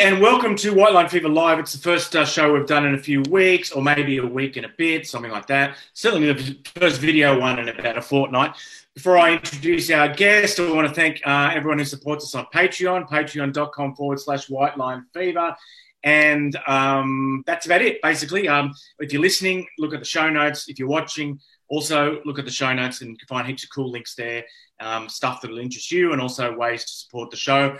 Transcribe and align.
and 0.00 0.20
welcome 0.20 0.56
to 0.56 0.74
White 0.74 0.92
Line 0.92 1.08
Fever 1.08 1.28
Live. 1.28 1.60
It's 1.60 1.72
the 1.72 1.78
first 1.78 2.16
uh, 2.16 2.24
show 2.24 2.52
we've 2.52 2.66
done 2.66 2.84
in 2.84 2.94
a 2.94 2.98
few 2.98 3.22
weeks, 3.22 3.70
or 3.70 3.80
maybe 3.80 4.18
a 4.18 4.26
week 4.26 4.56
and 4.56 4.66
a 4.66 4.70
bit, 4.76 5.06
something 5.06 5.30
like 5.30 5.46
that. 5.46 5.76
Certainly 5.92 6.32
the 6.32 6.58
first 6.80 7.00
video 7.00 7.38
one 7.38 7.60
in 7.60 7.68
about 7.68 7.96
a 7.96 8.02
fortnight. 8.02 8.56
Before 8.94 9.16
I 9.18 9.34
introduce 9.34 9.90
our 9.90 10.08
guest, 10.08 10.58
I 10.58 10.72
want 10.72 10.88
to 10.88 10.94
thank 10.94 11.20
uh, 11.24 11.52
everyone 11.54 11.78
who 11.78 11.84
supports 11.84 12.24
us 12.24 12.34
on 12.34 12.46
Patreon, 12.52 13.08
patreon.com 13.08 13.94
forward 13.94 14.18
slash 14.18 14.50
White 14.50 14.76
Line 14.76 15.04
Fever. 15.12 15.54
And 16.02 16.56
um, 16.66 17.44
that's 17.46 17.66
about 17.66 17.82
it, 17.82 18.02
basically. 18.02 18.48
Um, 18.48 18.74
if 18.98 19.12
you're 19.12 19.22
listening, 19.22 19.66
look 19.78 19.94
at 19.94 20.00
the 20.00 20.06
show 20.06 20.28
notes. 20.28 20.68
If 20.68 20.78
you're 20.80 20.88
watching, 20.88 21.38
also 21.68 22.20
look 22.24 22.40
at 22.40 22.46
the 22.46 22.50
show 22.50 22.72
notes 22.72 23.00
and 23.00 23.10
you 23.10 23.16
can 23.16 23.28
find 23.28 23.46
heaps 23.46 23.62
of 23.62 23.70
cool 23.70 23.90
links 23.90 24.16
there, 24.16 24.44
um, 24.80 25.08
stuff 25.08 25.40
that'll 25.40 25.58
interest 25.58 25.92
you, 25.92 26.12
and 26.12 26.20
also 26.20 26.52
ways 26.56 26.84
to 26.84 26.92
support 26.92 27.30
the 27.30 27.36
show 27.36 27.78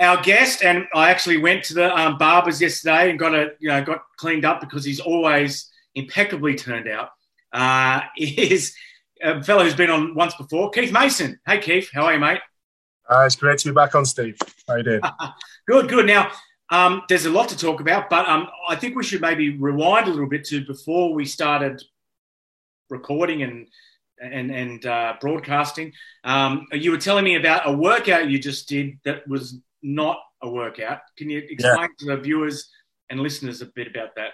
our 0.00 0.22
guest, 0.22 0.62
and 0.62 0.86
I 0.94 1.10
actually 1.10 1.38
went 1.38 1.64
to 1.64 1.74
the 1.74 1.96
um, 1.96 2.18
barbers 2.18 2.60
yesterday 2.60 3.10
and 3.10 3.18
got 3.18 3.34
a 3.34 3.52
you 3.58 3.68
know 3.68 3.82
got 3.84 4.02
cleaned 4.16 4.44
up 4.44 4.60
because 4.60 4.84
he's 4.84 5.00
always 5.00 5.70
impeccably 5.94 6.54
turned 6.54 6.88
out. 6.88 7.10
Uh, 7.52 8.00
is 8.16 8.74
a 9.22 9.42
fellow 9.42 9.64
who's 9.64 9.74
been 9.74 9.90
on 9.90 10.14
once 10.14 10.34
before, 10.34 10.70
Keith 10.70 10.92
Mason. 10.92 11.38
Hey 11.46 11.58
Keith, 11.58 11.90
how 11.92 12.04
are 12.04 12.14
you, 12.14 12.20
mate? 12.20 12.40
Uh, 13.08 13.24
it's 13.26 13.36
great 13.36 13.58
to 13.58 13.68
be 13.68 13.74
back 13.74 13.94
on, 13.94 14.04
Steve. 14.04 14.38
How 14.66 14.76
you 14.76 14.82
doing? 14.82 15.00
good, 15.68 15.88
good. 15.88 16.06
Now, 16.06 16.30
um, 16.70 17.02
there's 17.08 17.26
a 17.26 17.30
lot 17.30 17.48
to 17.50 17.56
talk 17.56 17.80
about, 17.80 18.08
but 18.08 18.26
um, 18.26 18.48
I 18.68 18.76
think 18.76 18.96
we 18.96 19.04
should 19.04 19.20
maybe 19.20 19.56
rewind 19.58 20.06
a 20.06 20.10
little 20.10 20.28
bit 20.28 20.44
to 20.46 20.64
before 20.64 21.12
we 21.12 21.24
started 21.24 21.82
recording 22.88 23.42
and 23.42 23.66
and 24.20 24.50
and 24.50 24.86
uh, 24.86 25.14
broadcasting. 25.20 25.92
Um, 26.24 26.66
you 26.72 26.90
were 26.90 26.98
telling 26.98 27.24
me 27.24 27.34
about 27.34 27.68
a 27.68 27.72
workout 27.72 28.30
you 28.30 28.38
just 28.38 28.68
did 28.68 28.98
that 29.04 29.26
was 29.28 29.58
not 29.82 30.18
a 30.42 30.48
workout. 30.48 31.00
Can 31.16 31.30
you 31.30 31.38
explain 31.48 31.76
yeah. 31.80 31.86
to 31.98 32.06
the 32.06 32.16
viewers 32.16 32.70
and 33.10 33.20
listeners 33.20 33.62
a 33.62 33.66
bit 33.66 33.88
about 33.88 34.14
that? 34.16 34.30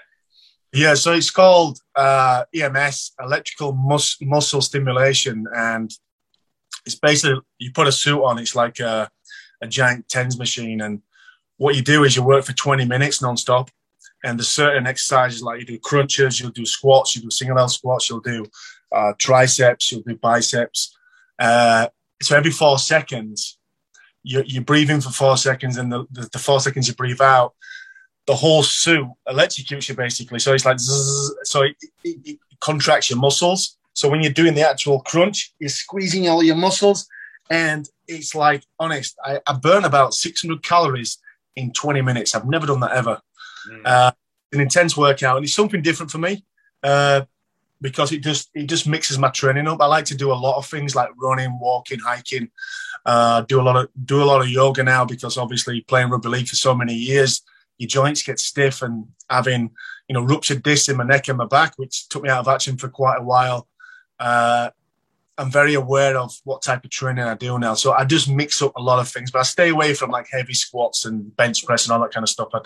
Yeah, 0.72 0.94
so 0.94 1.12
it's 1.12 1.30
called 1.30 1.78
uh, 1.96 2.44
EMS, 2.54 3.12
electrical 3.20 3.72
mus- 3.72 4.18
muscle 4.20 4.60
stimulation, 4.60 5.46
and 5.54 5.90
it's 6.84 6.94
basically 6.94 7.40
you 7.58 7.72
put 7.72 7.86
a 7.86 7.92
suit 7.92 8.22
on. 8.22 8.38
It's 8.38 8.54
like 8.54 8.78
a, 8.80 9.10
a 9.62 9.66
giant 9.66 10.08
tens 10.08 10.38
machine, 10.38 10.82
and 10.82 11.00
what 11.56 11.74
you 11.74 11.82
do 11.82 12.04
is 12.04 12.16
you 12.16 12.22
work 12.22 12.44
for 12.44 12.52
20 12.52 12.84
minutes 12.84 13.20
non-stop 13.20 13.70
and 14.24 14.38
there's 14.38 14.48
certain 14.48 14.86
exercises 14.86 15.42
like 15.42 15.60
you 15.60 15.66
do 15.66 15.78
crunches 15.78 16.40
you'll 16.40 16.50
do 16.50 16.64
squats 16.64 17.14
you 17.14 17.22
do 17.22 17.30
single 17.30 17.58
L 17.58 17.68
squats 17.68 18.08
you'll 18.08 18.20
do 18.20 18.44
uh, 18.90 19.12
triceps 19.18 19.92
you'll 19.92 20.02
do 20.02 20.16
biceps 20.16 20.96
uh, 21.38 21.88
so 22.22 22.36
every 22.36 22.50
four 22.50 22.78
seconds 22.78 23.57
you, 24.22 24.42
you 24.46 24.60
breathe 24.60 24.90
in 24.90 25.00
for 25.00 25.10
four 25.10 25.36
seconds, 25.36 25.76
and 25.76 25.90
the, 25.92 26.06
the, 26.10 26.28
the 26.32 26.38
four 26.38 26.60
seconds 26.60 26.88
you 26.88 26.94
breathe 26.94 27.20
out, 27.20 27.54
the 28.26 28.34
whole 28.34 28.62
suit 28.62 29.06
electrocutes 29.26 29.88
you 29.88 29.94
basically. 29.94 30.38
So 30.38 30.52
it's 30.52 30.64
like, 30.64 30.78
zzz, 30.78 31.34
so 31.44 31.62
it, 31.62 31.76
it, 32.04 32.18
it, 32.24 32.38
contracts 32.60 33.08
your 33.08 33.18
muscles. 33.18 33.78
So 33.92 34.08
when 34.08 34.20
you're 34.20 34.32
doing 34.32 34.54
the 34.54 34.68
actual 34.68 35.00
crunch, 35.00 35.54
you're 35.60 35.70
squeezing 35.70 36.28
all 36.28 36.42
your 36.42 36.56
muscles. 36.56 37.06
And 37.50 37.88
it's 38.08 38.34
like, 38.34 38.64
honest, 38.80 39.16
I, 39.24 39.40
I 39.46 39.52
burn 39.54 39.84
about 39.84 40.12
600 40.12 40.62
calories 40.62 41.18
in 41.54 41.72
20 41.72 42.02
minutes. 42.02 42.34
I've 42.34 42.48
never 42.48 42.66
done 42.66 42.80
that 42.80 42.92
ever. 42.92 43.20
Mm. 43.70 43.82
Uh, 43.84 44.12
an 44.52 44.60
intense 44.60 44.96
workout, 44.96 45.36
and 45.36 45.44
it's 45.44 45.54
something 45.54 45.82
different 45.82 46.10
for 46.10 46.18
me 46.18 46.44
uh, 46.82 47.22
because 47.80 48.12
it 48.12 48.22
just 48.22 48.50
it 48.54 48.66
just 48.66 48.86
mixes 48.86 49.18
my 49.18 49.30
training 49.30 49.68
up. 49.68 49.80
I 49.80 49.86
like 49.86 50.04
to 50.06 50.16
do 50.16 50.32
a 50.32 50.34
lot 50.34 50.56
of 50.56 50.66
things 50.66 50.94
like 50.94 51.10
running, 51.16 51.58
walking, 51.60 51.98
hiking, 51.98 52.50
uh, 53.06 53.42
do 53.42 53.60
a 53.60 53.62
lot 53.62 53.76
of 53.76 53.88
do 54.04 54.22
a 54.22 54.24
lot 54.24 54.40
of 54.40 54.48
yoga 54.48 54.82
now 54.82 55.04
because 55.04 55.36
obviously 55.36 55.80
playing 55.82 56.10
rugby 56.10 56.28
league 56.28 56.48
for 56.48 56.56
so 56.56 56.74
many 56.74 56.94
years, 56.94 57.42
your 57.78 57.88
joints 57.88 58.22
get 58.22 58.38
stiff 58.40 58.82
and 58.82 59.06
having 59.30 59.70
you 60.08 60.14
know 60.14 60.22
ruptured 60.22 60.62
discs 60.62 60.88
in 60.88 60.96
my 60.96 61.04
neck 61.04 61.28
and 61.28 61.38
my 61.38 61.46
back, 61.46 61.74
which 61.76 62.08
took 62.08 62.22
me 62.22 62.28
out 62.28 62.40
of 62.40 62.48
action 62.48 62.76
for 62.76 62.88
quite 62.88 63.18
a 63.18 63.22
while. 63.22 63.68
Uh, 64.18 64.70
I'm 65.38 65.52
very 65.52 65.74
aware 65.74 66.18
of 66.18 66.34
what 66.42 66.62
type 66.62 66.84
of 66.84 66.90
training 66.90 67.22
I 67.22 67.34
do 67.34 67.60
now, 67.60 67.74
so 67.74 67.92
I 67.92 68.04
just 68.04 68.28
mix 68.28 68.60
up 68.60 68.74
a 68.76 68.82
lot 68.82 68.98
of 68.98 69.08
things. 69.08 69.30
But 69.30 69.40
I 69.40 69.42
stay 69.44 69.68
away 69.68 69.94
from 69.94 70.10
like 70.10 70.26
heavy 70.28 70.54
squats 70.54 71.04
and 71.04 71.34
bench 71.36 71.64
press 71.64 71.86
and 71.86 71.92
all 71.92 72.00
that 72.00 72.10
kind 72.10 72.24
of 72.24 72.28
stuff. 72.28 72.48
I, 72.52 72.60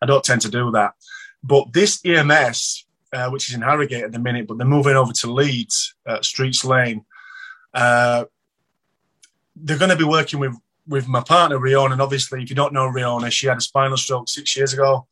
I 0.00 0.06
don't 0.06 0.24
tend 0.24 0.40
to 0.42 0.50
do 0.50 0.70
that. 0.70 0.94
But 1.42 1.74
this 1.74 2.00
EMS, 2.02 2.83
uh, 3.14 3.30
which 3.30 3.48
is 3.48 3.54
in 3.54 3.62
Harrogate 3.62 4.04
at 4.04 4.12
the 4.12 4.18
minute, 4.18 4.46
but 4.48 4.58
they're 4.58 4.66
moving 4.66 4.96
over 4.96 5.12
to 5.12 5.32
Leeds, 5.32 5.94
uh, 6.06 6.20
Streets 6.20 6.64
Lane. 6.64 7.04
Uh, 7.72 8.24
they're 9.56 9.78
going 9.78 9.90
to 9.90 9.96
be 9.96 10.04
working 10.04 10.40
with 10.40 10.54
with 10.86 11.08
my 11.08 11.22
partner 11.22 11.58
Riona, 11.58 11.92
and 11.92 12.02
obviously, 12.02 12.42
if 12.42 12.50
you 12.50 12.56
don't 12.56 12.74
know 12.74 12.90
Riona, 12.90 13.30
she 13.30 13.46
had 13.46 13.56
a 13.56 13.62
spinal 13.62 13.96
stroke 13.96 14.28
six 14.28 14.54
years 14.56 14.74
ago, 14.74 15.06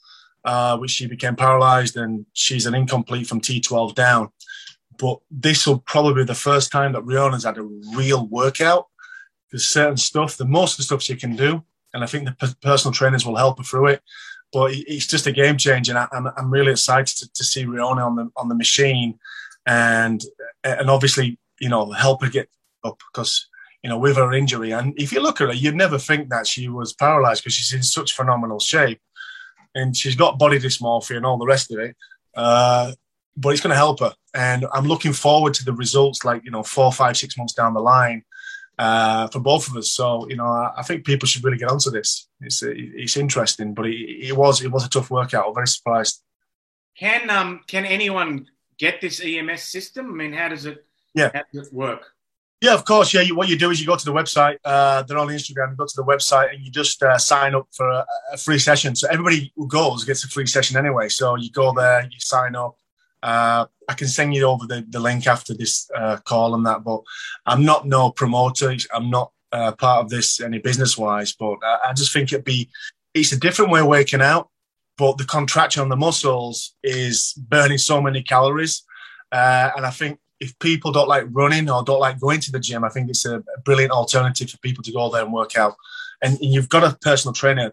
uh, 0.45 0.77
which 0.77 0.91
she 0.91 1.07
became 1.07 1.37
paralysed, 1.37 1.97
and 1.97 2.27
she's 2.35 2.67
an 2.67 2.75
incomplete 2.75 3.27
from 3.27 3.41
T12 3.41 3.95
down. 3.95 4.31
But 4.99 5.21
this 5.31 5.67
will 5.67 5.79
probably 5.79 6.23
be 6.23 6.25
the 6.25 6.34
first 6.34 6.71
time 6.71 6.93
that 6.93 7.05
Riona's 7.05 7.45
had 7.45 7.57
a 7.57 7.63
real 7.95 8.27
workout. 8.27 8.89
There's 9.51 9.65
certain 9.65 9.97
stuff, 9.97 10.37
the 10.37 10.45
most 10.45 10.75
of 10.75 10.77
the 10.79 10.83
stuff 10.83 11.03
she 11.03 11.17
can 11.17 11.37
do, 11.37 11.63
and 11.95 12.03
I 12.05 12.07
think 12.07 12.27
the 12.27 12.57
personal 12.61 12.93
trainers 12.93 13.25
will 13.25 13.37
help 13.37 13.59
her 13.59 13.65
through 13.65 13.87
it. 13.89 14.03
But 14.53 14.73
it's 14.75 15.07
just 15.07 15.27
a 15.27 15.33
game 15.33 15.57
changer, 15.57 15.97
and 15.97 16.09
I'm, 16.13 16.33
I'm 16.37 16.51
really 16.51 16.73
excited 16.73 17.17
to, 17.19 17.33
to 17.33 17.45
see 17.45 17.65
Riona 17.65 18.05
on 18.05 18.17
the 18.17 18.31
on 18.37 18.49
the 18.49 18.55
machine, 18.55 19.19
and 19.67 20.23
and 20.63 20.91
obviously, 20.91 21.39
you 21.61 21.69
know, 21.69 21.91
help 21.93 22.23
her 22.23 22.29
get 22.29 22.49
up 22.85 23.01
because 23.13 23.47
you 23.83 23.91
know, 23.91 23.99
with 23.99 24.17
her 24.17 24.33
injury. 24.33 24.71
And 24.71 24.95
if 24.97 25.13
you 25.13 25.21
look 25.21 25.41
at 25.41 25.49
her, 25.49 25.55
you'd 25.55 25.75
never 25.75 25.99
think 25.99 26.29
that 26.29 26.47
she 26.47 26.69
was 26.69 26.93
paralyzed 26.93 27.43
because 27.43 27.55
she's 27.55 27.73
in 27.73 27.83
such 27.83 28.15
phenomenal 28.15 28.61
shape 28.61 29.01
and 29.75 29.97
she's 29.97 30.15
got 30.15 30.39
body 30.39 30.59
dysmorphia 30.59 31.17
and 31.17 31.27
all 31.27 31.39
the 31.39 31.47
rest 31.47 31.73
of 31.73 31.81
it. 31.81 31.97
Uh, 32.34 32.93
but 33.37 33.51
it's 33.51 33.61
going 33.61 33.71
to 33.73 33.77
help 33.77 34.01
her. 34.01 34.15
And 34.34 34.67
I'm 34.73 34.87
looking 34.87 35.13
forward 35.13 35.55
to 35.55 35.65
the 35.65 35.73
results, 35.73 36.25
like, 36.25 36.45
you 36.45 36.51
know, 36.51 36.63
four, 36.63 36.93
five, 36.93 37.17
six 37.17 37.37
months 37.37 37.55
down 37.55 37.75
the 37.75 37.81
line 37.81 38.25
uh, 38.82 39.28
for 39.28 39.38
both 39.38 39.69
of 39.69 39.76
us. 39.76 39.93
So, 39.93 40.28
you 40.28 40.37
know, 40.37 40.47
I, 40.47 40.72
I, 40.78 40.82
think 40.82 41.04
people 41.04 41.28
should 41.28 41.44
really 41.44 41.56
get 41.56 41.70
onto 41.70 41.91
this. 41.91 42.28
It's 42.41 42.62
it's 42.65 43.16
interesting, 43.16 43.75
but 43.75 43.87
it, 43.87 44.28
it, 44.31 44.37
was 44.37 44.60
it 44.60 44.72
was 44.72 44.84
a 44.84 44.88
tough 44.88 45.09
workout. 45.09 45.47
I'm 45.47 45.54
very 45.54 45.69
surprised. 45.69 46.20
Can 46.98 47.31
um 47.31 47.60
can 47.69 47.84
anyone 47.84 48.48
get 48.78 49.00
this 49.00 49.21
EMS 49.25 49.62
system? 49.62 50.06
I 50.06 50.15
mean, 50.15 50.32
how 50.32 50.48
does 50.48 50.66
it 50.66 50.84
yeah 51.15 51.31
how 51.32 51.42
does 51.54 51.69
it 51.69 51.72
work? 51.72 52.03
Yeah, 52.60 52.75
of 52.75 52.84
course. 52.84 53.15
Yeah, 53.15 53.22
you, 53.22 53.37
what 53.37 53.48
you 53.48 53.59
do 53.59 53.71
is 53.71 53.81
you 53.81 53.87
go 53.87 53.97
to 53.97 54.04
the 54.04 54.12
website. 54.12 54.56
Uh, 54.65 55.03
they're 55.03 55.19
on 55.19 55.28
Instagram. 55.28 55.71
You 55.71 55.76
go 55.76 55.87
to 55.87 55.97
the 55.97 56.04
website 56.04 56.53
and 56.53 56.65
you 56.65 56.71
just 56.71 57.03
uh, 57.03 57.19
sign 57.19 57.54
up 57.54 57.66
for 57.72 57.88
a, 57.88 58.06
a, 58.32 58.37
free 58.37 58.60
session. 58.60 58.94
So 58.94 59.09
everybody 59.10 59.53
who 59.56 59.66
goes 59.66 60.04
gets 60.04 60.25
a 60.25 60.28
free 60.28 60.47
session 60.47 60.76
anyway. 60.76 61.09
So 61.09 61.34
you 61.34 61.50
go 61.50 61.72
there, 61.72 62.03
you 62.04 62.21
sign 62.21 62.54
up. 62.54 62.76
Uh, 63.22 63.66
I 63.88 63.94
can 63.94 64.09
send 64.09 64.34
you 64.34 64.44
over 64.44 64.66
the, 64.66 64.84
the 64.88 65.00
link 65.00 65.27
after 65.27 65.55
this 65.55 65.91
uh, 65.97 66.16
call 66.25 66.55
and 66.55 66.66
that. 66.66 66.84
But 66.84 67.03
I'm 67.47 67.65
not 67.65 67.87
no 67.87 68.10
promoter. 68.10 68.75
I'm 68.93 69.10
not 69.10 69.33
uh, 69.53 69.72
part 69.72 70.05
of 70.05 70.10
this 70.10 70.41
any 70.41 70.59
business 70.59 70.97
wise. 70.97 71.33
But 71.33 71.59
I, 71.62 71.78
I 71.88 71.93
just 71.93 72.12
think 72.12 72.33
it'd 72.33 72.44
be 72.44 72.69
it's 73.15 73.33
a 73.33 73.38
different 73.38 73.71
way 73.71 73.81
of 73.81 73.87
working 73.87 74.22
out. 74.22 74.49
But 74.99 75.19
the 75.19 75.25
contraction 75.25 75.83
on 75.83 75.88
the 75.88 75.97
muscles 75.97 76.75
is 76.83 77.33
burning 77.37 77.78
so 77.78 78.00
many 78.00 78.22
calories. 78.22 78.83
Uh, 79.31 79.71
and 79.77 79.87
I 79.87 79.91
think 79.91 80.19
if 80.43 80.59
people 80.59 80.91
don't 80.91 81.09
like 81.09 81.25
running 81.31 81.71
or 81.71 81.84
don't 81.84 82.00
like 82.00 82.21
going 82.21 82.41
to 82.41 82.53
the 82.53 82.59
gym, 82.59 82.84
I 82.84 82.89
think 82.89 83.09
it's 83.09 83.25
a, 83.25 83.43
brilliant 83.65 83.93
alternative 83.93 84.50
for 84.50 84.59
people 84.59 84.83
to 84.83 84.93
go 84.93 85.09
there 85.09 85.22
and 85.22 85.33
work 85.33 85.56
out. 85.56 85.77
And, 86.21 86.34
and, 86.41 86.53
you've 86.53 86.69
got 86.69 86.83
a 86.83 86.97
personal 87.00 87.33
trainer 87.33 87.72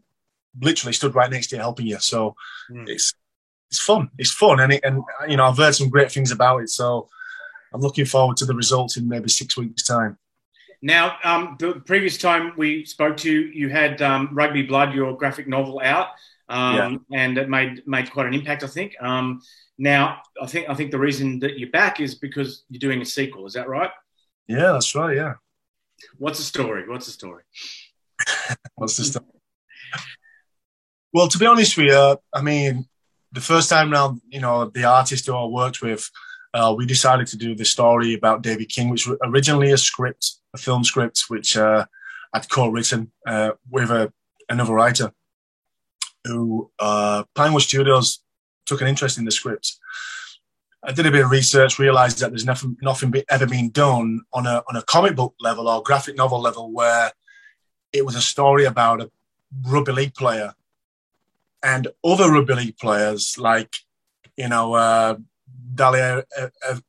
literally 0.62 0.94
stood 0.94 1.16
right 1.16 1.32
next 1.32 1.48
to 1.48 1.56
you 1.56 1.62
helping 1.62 1.88
you. 1.88 2.00
So 2.00 2.36
mm. 2.72 2.88
it's 2.88 3.14
it's 3.70 3.80
fun. 3.80 4.10
It's 4.18 4.32
fun, 4.32 4.60
and 4.60 4.74
it, 4.74 4.82
and 4.84 5.04
you 5.28 5.38
know 5.38 5.46
I've 5.46 5.58
heard 5.58 5.76
some 5.76 5.90
great 5.90 6.12
things 6.12 6.32
about 6.32 6.60
it. 6.60 6.70
So 6.70 7.08
I'm 7.74 7.82
looking 7.82 8.06
forward 8.06 8.38
to 8.38 8.46
the 8.46 8.56
results 8.56 8.98
in 8.98 9.08
maybe 9.08 9.30
six 9.30 9.58
weeks' 9.58 9.84
time. 9.84 10.18
Now, 10.82 11.18
um, 11.24 11.56
the 11.60 11.74
previous 11.74 12.18
time 12.18 12.54
we 12.58 12.86
spoke 12.86 13.18
to 13.18 13.32
you, 13.32 13.40
you 13.48 13.70
had 13.70 14.02
um, 14.02 14.30
Rugby 14.32 14.64
Blood, 14.64 14.94
your 14.94 15.16
graphic 15.16 15.48
novel, 15.48 15.82
out, 15.84 16.08
um, 16.48 17.06
yeah. 17.10 17.20
and 17.20 17.38
it 17.38 17.50
made 17.50 17.86
made 17.86 18.12
quite 18.12 18.28
an 18.28 18.34
impact, 18.34 18.64
I 18.64 18.68
think. 18.68 18.96
Um, 19.02 19.42
now, 19.78 20.22
I 20.42 20.48
think 20.48 20.70
I 20.70 20.74
think 20.74 20.92
the 20.92 21.00
reason 21.00 21.40
that 21.40 21.60
you're 21.60 21.70
back 21.70 22.00
is 22.00 22.16
because 22.16 22.64
you're 22.70 22.80
doing 22.80 23.02
a 23.02 23.06
sequel. 23.06 23.46
Is 23.46 23.54
that 23.54 23.70
right? 23.70 23.92
Yeah, 24.48 24.72
that's 24.72 24.96
right. 24.96 25.16
Yeah. 25.16 25.34
What's 26.18 26.40
the 26.40 26.46
story? 26.46 26.88
What's 26.88 27.06
the 27.06 27.12
story? 27.12 27.44
What's 28.76 28.98
the 28.98 29.04
story? 29.04 29.26
Well, 31.14 31.28
to 31.28 31.38
be 31.38 31.46
honest 31.46 31.78
with 31.78 31.88
you, 31.88 32.18
I 32.34 32.42
mean, 32.42 32.88
the 33.32 33.42
first 33.42 33.70
time 33.70 33.94
around, 33.94 34.22
you 34.30 34.40
know, 34.40 34.66
the 34.66 34.86
artist 34.86 35.26
who 35.26 35.36
I 35.36 35.46
worked 35.46 35.82
with, 35.82 36.10
uh, 36.54 36.74
we 36.76 36.86
decided 36.86 37.28
to 37.28 37.38
do 37.38 37.56
the 37.56 37.66
story 37.66 38.14
about 38.14 38.42
David 38.42 38.70
King, 38.70 38.90
which 38.90 39.08
was 39.08 39.18
originally 39.24 39.72
a 39.72 39.78
script, 39.78 40.34
a 40.54 40.58
film 40.58 40.84
script, 40.84 41.26
which 41.28 41.56
uh, 41.56 41.86
I'd 42.34 42.50
co-written 42.50 43.12
uh, 43.28 43.52
with 43.70 43.92
a, 43.92 44.12
another 44.50 44.74
writer 44.74 45.14
who 46.26 46.72
uh, 46.80 47.24
Pinewood 47.36 47.62
Studios 47.62 48.20
took 48.66 48.82
an 48.82 48.88
interest 48.88 49.18
in 49.18 49.26
the 49.26 49.32
script. 49.32 49.78
I 50.84 50.92
did 50.92 51.06
a 51.06 51.12
bit 51.12 51.26
of 51.26 51.32
research, 51.32 51.78
realised 51.78 52.20
that 52.20 52.30
there's 52.30 52.46
nothing, 52.46 52.78
nothing 52.82 53.14
ever 53.30 53.46
been 53.46 53.70
done 53.70 54.22
on 54.34 54.48
a 54.48 54.64
on 54.70 54.76
a 54.76 54.82
comic 54.84 55.16
book 55.16 55.36
level 55.40 55.68
or 55.68 55.84
graphic 55.84 56.16
novel 56.16 56.42
level 56.42 56.72
where 56.72 57.12
it 57.92 58.06
was 58.06 58.16
a 58.16 58.22
story 58.22 58.64
about 58.64 59.02
a 59.02 59.12
rugby 59.68 59.92
league 59.92 60.14
player 60.14 60.54
and 61.64 61.88
other 62.04 62.32
rugby 62.32 62.56
league 62.56 62.78
players 62.78 63.38
like 63.38 63.74
you 64.38 64.48
know 64.48 64.74
uh, 64.74 65.16
Daly 65.76 66.02
uh, 66.02 66.22
uh, 66.38 66.80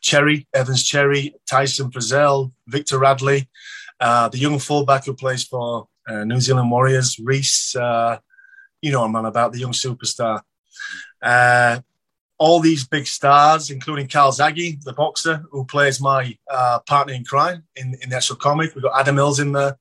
Cherry, 0.00 0.46
Evans 0.52 0.82
Cherry, 0.82 1.34
Tyson 1.48 1.90
Frizell, 1.90 2.52
Victor 2.66 2.98
Radley, 2.98 3.48
uh, 4.00 4.28
the 4.28 4.38
young 4.38 4.58
fullback 4.58 5.04
who 5.04 5.14
plays 5.14 5.44
for 5.44 5.86
uh, 6.08 6.24
New 6.24 6.40
Zealand 6.40 6.70
Warriors, 6.70 7.18
Reece. 7.18 7.76
Uh, 7.76 8.18
you 8.80 8.90
know, 8.90 9.06
man, 9.06 9.26
about 9.26 9.52
the 9.52 9.60
young 9.60 9.72
superstar. 9.72 10.42
All 12.38 12.58
these 12.58 12.84
big 12.88 13.06
stars, 13.06 13.70
including 13.70 14.08
Calzaghe, 14.08 14.82
the 14.82 14.92
boxer, 14.92 15.44
who 15.52 15.64
plays 15.64 16.00
my 16.00 16.36
partner 16.88 17.12
in 17.12 17.24
crime 17.24 17.62
in, 17.76 17.96
in 18.02 18.08
the 18.08 18.16
actual 18.16 18.34
comic. 18.34 18.74
We've 18.74 18.82
got 18.82 18.98
Adam 18.98 19.14
Mills 19.14 19.38
in 19.38 19.52
there. 19.52 19.78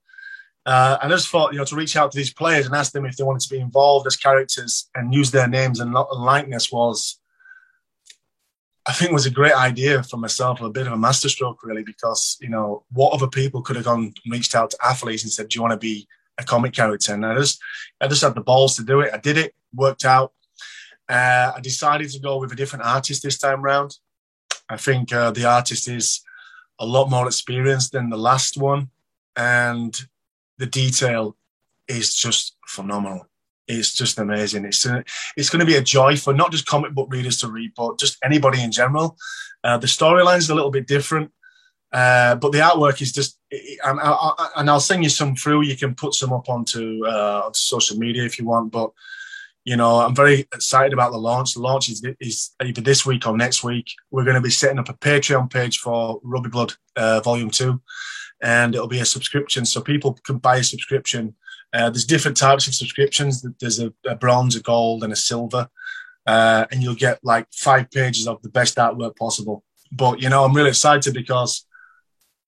Uh, 0.65 0.97
and 1.01 1.11
I 1.11 1.15
just 1.15 1.29
thought, 1.29 1.53
you 1.53 1.57
know, 1.57 1.65
to 1.65 1.75
reach 1.75 1.95
out 1.95 2.11
to 2.11 2.17
these 2.17 2.33
players 2.33 2.67
and 2.67 2.75
ask 2.75 2.91
them 2.91 3.05
if 3.05 3.17
they 3.17 3.23
wanted 3.23 3.41
to 3.41 3.49
be 3.49 3.59
involved 3.59 4.05
as 4.05 4.15
characters 4.15 4.89
and 4.93 5.13
use 5.13 5.31
their 5.31 5.47
names 5.47 5.79
and 5.79 5.91
likeness 5.91 6.71
was, 6.71 7.19
I 8.85 8.93
think, 8.93 9.11
was 9.11 9.25
a 9.25 9.31
great 9.31 9.53
idea 9.53 10.03
for 10.03 10.17
myself, 10.17 10.61
a 10.61 10.69
bit 10.69 10.87
of 10.87 10.93
a 10.93 10.97
masterstroke, 10.97 11.63
really, 11.63 11.83
because 11.83 12.37
you 12.41 12.49
know, 12.49 12.83
what 12.91 13.13
other 13.13 13.27
people 13.27 13.61
could 13.61 13.75
have 13.75 13.85
gone 13.85 14.03
and 14.03 14.17
reached 14.29 14.55
out 14.55 14.71
to 14.71 14.77
athletes 14.83 15.23
and 15.23 15.31
said, 15.31 15.49
"Do 15.49 15.55
you 15.55 15.61
want 15.61 15.73
to 15.73 15.77
be 15.77 16.07
a 16.37 16.43
comic 16.43 16.73
character?" 16.73 17.13
And 17.13 17.25
I 17.25 17.35
just, 17.35 17.59
I 17.99 18.07
just 18.07 18.21
had 18.21 18.35
the 18.35 18.41
balls 18.41 18.75
to 18.75 18.83
do 18.83 19.01
it. 19.01 19.11
I 19.13 19.17
did 19.17 19.37
it, 19.37 19.53
worked 19.73 20.05
out. 20.05 20.33
Uh, 21.09 21.51
I 21.55 21.59
decided 21.61 22.09
to 22.11 22.19
go 22.19 22.37
with 22.37 22.51
a 22.51 22.55
different 22.55 22.85
artist 22.85 23.23
this 23.23 23.37
time 23.37 23.61
round. 23.61 23.97
I 24.69 24.77
think 24.77 25.11
uh, 25.11 25.31
the 25.31 25.45
artist 25.45 25.87
is 25.87 26.21
a 26.79 26.85
lot 26.85 27.09
more 27.09 27.27
experienced 27.27 27.91
than 27.91 28.09
the 28.09 28.17
last 28.17 28.57
one, 28.57 28.89
and 29.35 29.99
the 30.61 30.67
detail 30.67 31.35
is 31.87 32.15
just 32.15 32.55
phenomenal. 32.67 33.27
It's 33.67 33.93
just 33.93 34.19
amazing. 34.19 34.65
It's 34.65 34.85
a, 34.85 35.03
it's 35.35 35.49
going 35.49 35.59
to 35.59 35.65
be 35.65 35.75
a 35.75 35.81
joy 35.81 36.15
for 36.17 36.33
not 36.33 36.51
just 36.51 36.67
comic 36.67 36.93
book 36.93 37.07
readers 37.11 37.39
to 37.39 37.47
read, 37.47 37.71
but 37.75 37.99
just 37.99 38.17
anybody 38.23 38.61
in 38.61 38.71
general. 38.71 39.17
Uh, 39.63 39.77
the 39.77 39.87
storyline 39.87 40.37
is 40.37 40.49
a 40.51 40.55
little 40.55 40.69
bit 40.69 40.87
different, 40.87 41.31
uh, 41.91 42.35
but 42.35 42.51
the 42.51 42.59
artwork 42.59 43.01
is 43.01 43.11
just. 43.11 43.39
And, 43.83 43.99
and 44.55 44.69
I'll 44.69 44.79
send 44.79 45.03
you 45.03 45.09
some 45.09 45.35
through. 45.35 45.63
You 45.63 45.75
can 45.75 45.95
put 45.95 46.13
some 46.13 46.31
up 46.31 46.47
onto 46.47 47.05
uh, 47.05 47.49
social 47.53 47.97
media 47.97 48.23
if 48.23 48.37
you 48.37 48.45
want. 48.45 48.71
But 48.71 48.91
you 49.65 49.75
know, 49.77 49.99
I'm 49.99 50.15
very 50.15 50.41
excited 50.53 50.93
about 50.93 51.11
the 51.11 51.17
launch. 51.17 51.53
The 51.53 51.61
launch 51.61 51.89
is, 51.89 52.03
is 52.19 52.51
either 52.61 52.81
this 52.81 53.05
week 53.05 53.27
or 53.27 53.35
next 53.35 53.63
week. 53.63 53.87
We're 54.11 54.23
going 54.23 54.35
to 54.35 54.41
be 54.41 54.49
setting 54.51 54.79
up 54.79 54.89
a 54.89 54.93
Patreon 54.93 55.51
page 55.51 55.79
for 55.79 56.19
Rugby 56.23 56.49
Blood 56.49 56.73
uh, 56.95 57.19
Volume 57.21 57.49
Two 57.49 57.81
and 58.41 58.73
it'll 58.75 58.87
be 58.87 58.99
a 58.99 59.05
subscription. 59.05 59.65
So 59.65 59.81
people 59.81 60.17
can 60.25 60.37
buy 60.37 60.57
a 60.57 60.63
subscription. 60.63 61.35
Uh, 61.73 61.89
there's 61.89 62.05
different 62.05 62.37
types 62.37 62.67
of 62.67 62.75
subscriptions. 62.75 63.45
There's 63.59 63.79
a, 63.79 63.93
a 64.05 64.15
bronze, 64.15 64.55
a 64.55 64.61
gold, 64.61 65.03
and 65.03 65.13
a 65.13 65.15
silver, 65.15 65.69
uh, 66.25 66.65
and 66.71 66.83
you'll 66.83 66.95
get 66.95 67.19
like 67.23 67.47
five 67.51 67.89
pages 67.91 68.27
of 68.27 68.41
the 68.41 68.49
best 68.49 68.77
artwork 68.77 69.15
possible. 69.15 69.63
But 69.91 70.21
you 70.21 70.29
know, 70.29 70.43
I'm 70.43 70.55
really 70.55 70.69
excited 70.69 71.13
because 71.13 71.65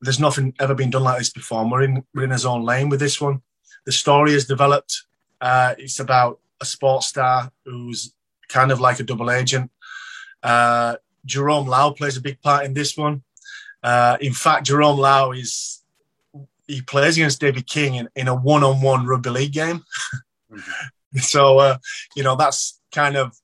there's 0.01 0.19
nothing 0.19 0.53
ever 0.59 0.75
been 0.75 0.89
done 0.89 1.03
like 1.03 1.19
this 1.19 1.29
before. 1.29 1.69
We're 1.69 1.83
in 1.83 2.03
we're 2.13 2.25
in 2.25 2.31
a 2.31 2.37
zone 2.37 2.63
lane 2.63 2.89
with 2.89 2.99
this 2.99 3.21
one. 3.21 3.41
The 3.85 3.91
story 3.91 4.33
is 4.33 4.45
developed. 4.45 5.03
Uh, 5.39 5.75
it's 5.77 5.99
about 5.99 6.39
a 6.61 6.65
sports 6.65 7.07
star 7.07 7.51
who's 7.65 8.13
kind 8.49 8.71
of 8.71 8.79
like 8.79 8.99
a 8.99 9.03
double 9.03 9.31
agent. 9.31 9.71
Uh, 10.41 10.95
Jerome 11.25 11.67
Luai 11.67 11.95
plays 11.95 12.17
a 12.17 12.21
big 12.21 12.41
part 12.41 12.65
in 12.65 12.73
this 12.73 12.97
one. 12.97 13.23
Uh, 13.81 14.17
in 14.21 14.33
fact, 14.33 14.65
Jerome 14.65 14.97
Luai 14.97 15.39
is 15.39 15.82
he 16.73 16.81
plays 16.81 17.17
against 17.17 17.39
David 17.39 17.67
King 17.67 17.95
in, 17.95 18.09
in 18.15 18.27
a 18.27 18.35
one-on-one 18.35 19.05
rugby 19.05 19.29
league 19.29 19.53
game. 19.53 19.83
mm-hmm. 20.51 21.17
so 21.19 21.59
uh, 21.59 21.77
you 22.15 22.23
know 22.23 22.35
that's 22.35 22.79
kind 22.91 23.15
of 23.15 23.35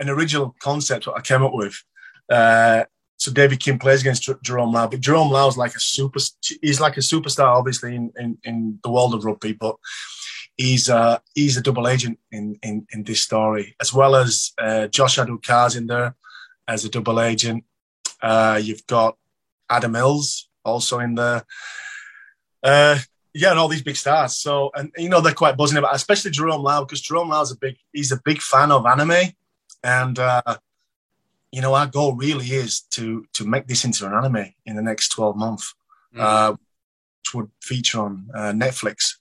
an 0.00 0.10
original 0.10 0.54
concept 0.60 1.06
what 1.06 1.16
I 1.16 1.20
came 1.20 1.42
up 1.42 1.54
with. 1.54 1.82
Uh, 2.28 2.84
so 3.16 3.32
David 3.32 3.60
King 3.60 3.78
plays 3.78 4.00
against 4.00 4.28
Jerome 4.42 4.74
Luai, 4.74 4.90
but 4.90 5.00
Jerome 5.00 5.28
Luai 5.28 5.48
is 5.48 5.56
like 5.56 5.74
a 5.74 5.80
super. 5.80 6.20
He's 6.60 6.80
like 6.80 6.96
a 6.96 7.00
superstar, 7.00 7.56
obviously 7.56 7.94
in, 7.96 8.12
in, 8.18 8.38
in 8.44 8.78
the 8.82 8.90
world 8.90 9.14
of 9.14 9.24
rugby, 9.24 9.52
but 9.52 9.76
he's 10.56 10.90
uh, 10.90 11.18
he's 11.34 11.56
a 11.56 11.62
double 11.62 11.88
agent 11.88 12.18
in, 12.32 12.58
in, 12.62 12.86
in 12.92 13.04
this 13.04 13.22
story, 13.22 13.76
as 13.80 13.92
well 13.92 14.16
as 14.16 14.52
uh, 14.58 14.88
Josh 14.88 15.16
Addo-Carr's 15.16 15.76
in 15.76 15.86
there 15.86 16.16
as 16.68 16.84
a 16.84 16.90
double 16.90 17.20
agent. 17.20 17.64
Uh, 18.22 18.60
you've 18.62 18.86
got 18.86 19.16
Adam 19.70 19.92
Mills 19.92 20.48
also 20.64 20.98
in 20.98 21.14
there. 21.14 21.44
Uh, 22.64 22.98
yeah, 23.34 23.50
and 23.50 23.58
all 23.58 23.68
these 23.68 23.82
big 23.82 23.96
stars. 23.96 24.36
So, 24.36 24.70
and 24.74 24.90
you 24.96 25.08
know, 25.08 25.20
they're 25.20 25.34
quite 25.34 25.56
buzzing 25.56 25.76
about, 25.76 25.94
especially 25.94 26.30
Jerome 26.30 26.62
Luai, 26.62 26.80
because 26.80 27.00
Jerome 27.00 27.30
Luai's 27.30 27.52
a 27.52 27.56
big, 27.56 27.76
he's 27.92 28.12
a 28.12 28.20
big 28.24 28.40
fan 28.40 28.72
of 28.72 28.86
anime, 28.86 29.32
and 29.82 30.18
uh, 30.18 30.56
you 31.52 31.60
know, 31.60 31.74
our 31.74 31.86
goal 31.86 32.14
really 32.14 32.46
is 32.46 32.80
to 32.92 33.26
to 33.34 33.44
make 33.44 33.66
this 33.66 33.84
into 33.84 34.06
an 34.06 34.14
anime 34.14 34.54
in 34.64 34.76
the 34.76 34.82
next 34.82 35.10
twelve 35.10 35.36
months, 35.36 35.74
mm. 36.14 36.20
uh, 36.20 36.52
which 36.52 37.34
would 37.34 37.50
feature 37.60 38.00
on 38.00 38.28
uh, 38.34 38.52
Netflix, 38.52 39.16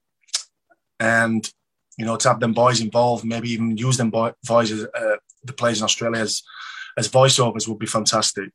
and 0.99 1.51
you 1.97 2.05
know, 2.05 2.15
to 2.15 2.27
have 2.29 2.39
them 2.39 2.53
boys 2.53 2.81
involved, 2.81 3.25
maybe 3.25 3.49
even 3.49 3.77
use 3.77 3.97
them 3.97 4.09
boy, 4.09 4.31
voices, 4.45 4.87
uh, 4.95 5.17
the 5.43 5.53
players 5.53 5.79
in 5.79 5.85
Australia 5.85 6.21
as 6.21 6.43
as 6.97 7.09
voiceovers 7.09 7.67
would 7.67 7.79
be 7.79 7.87
fantastic. 7.87 8.49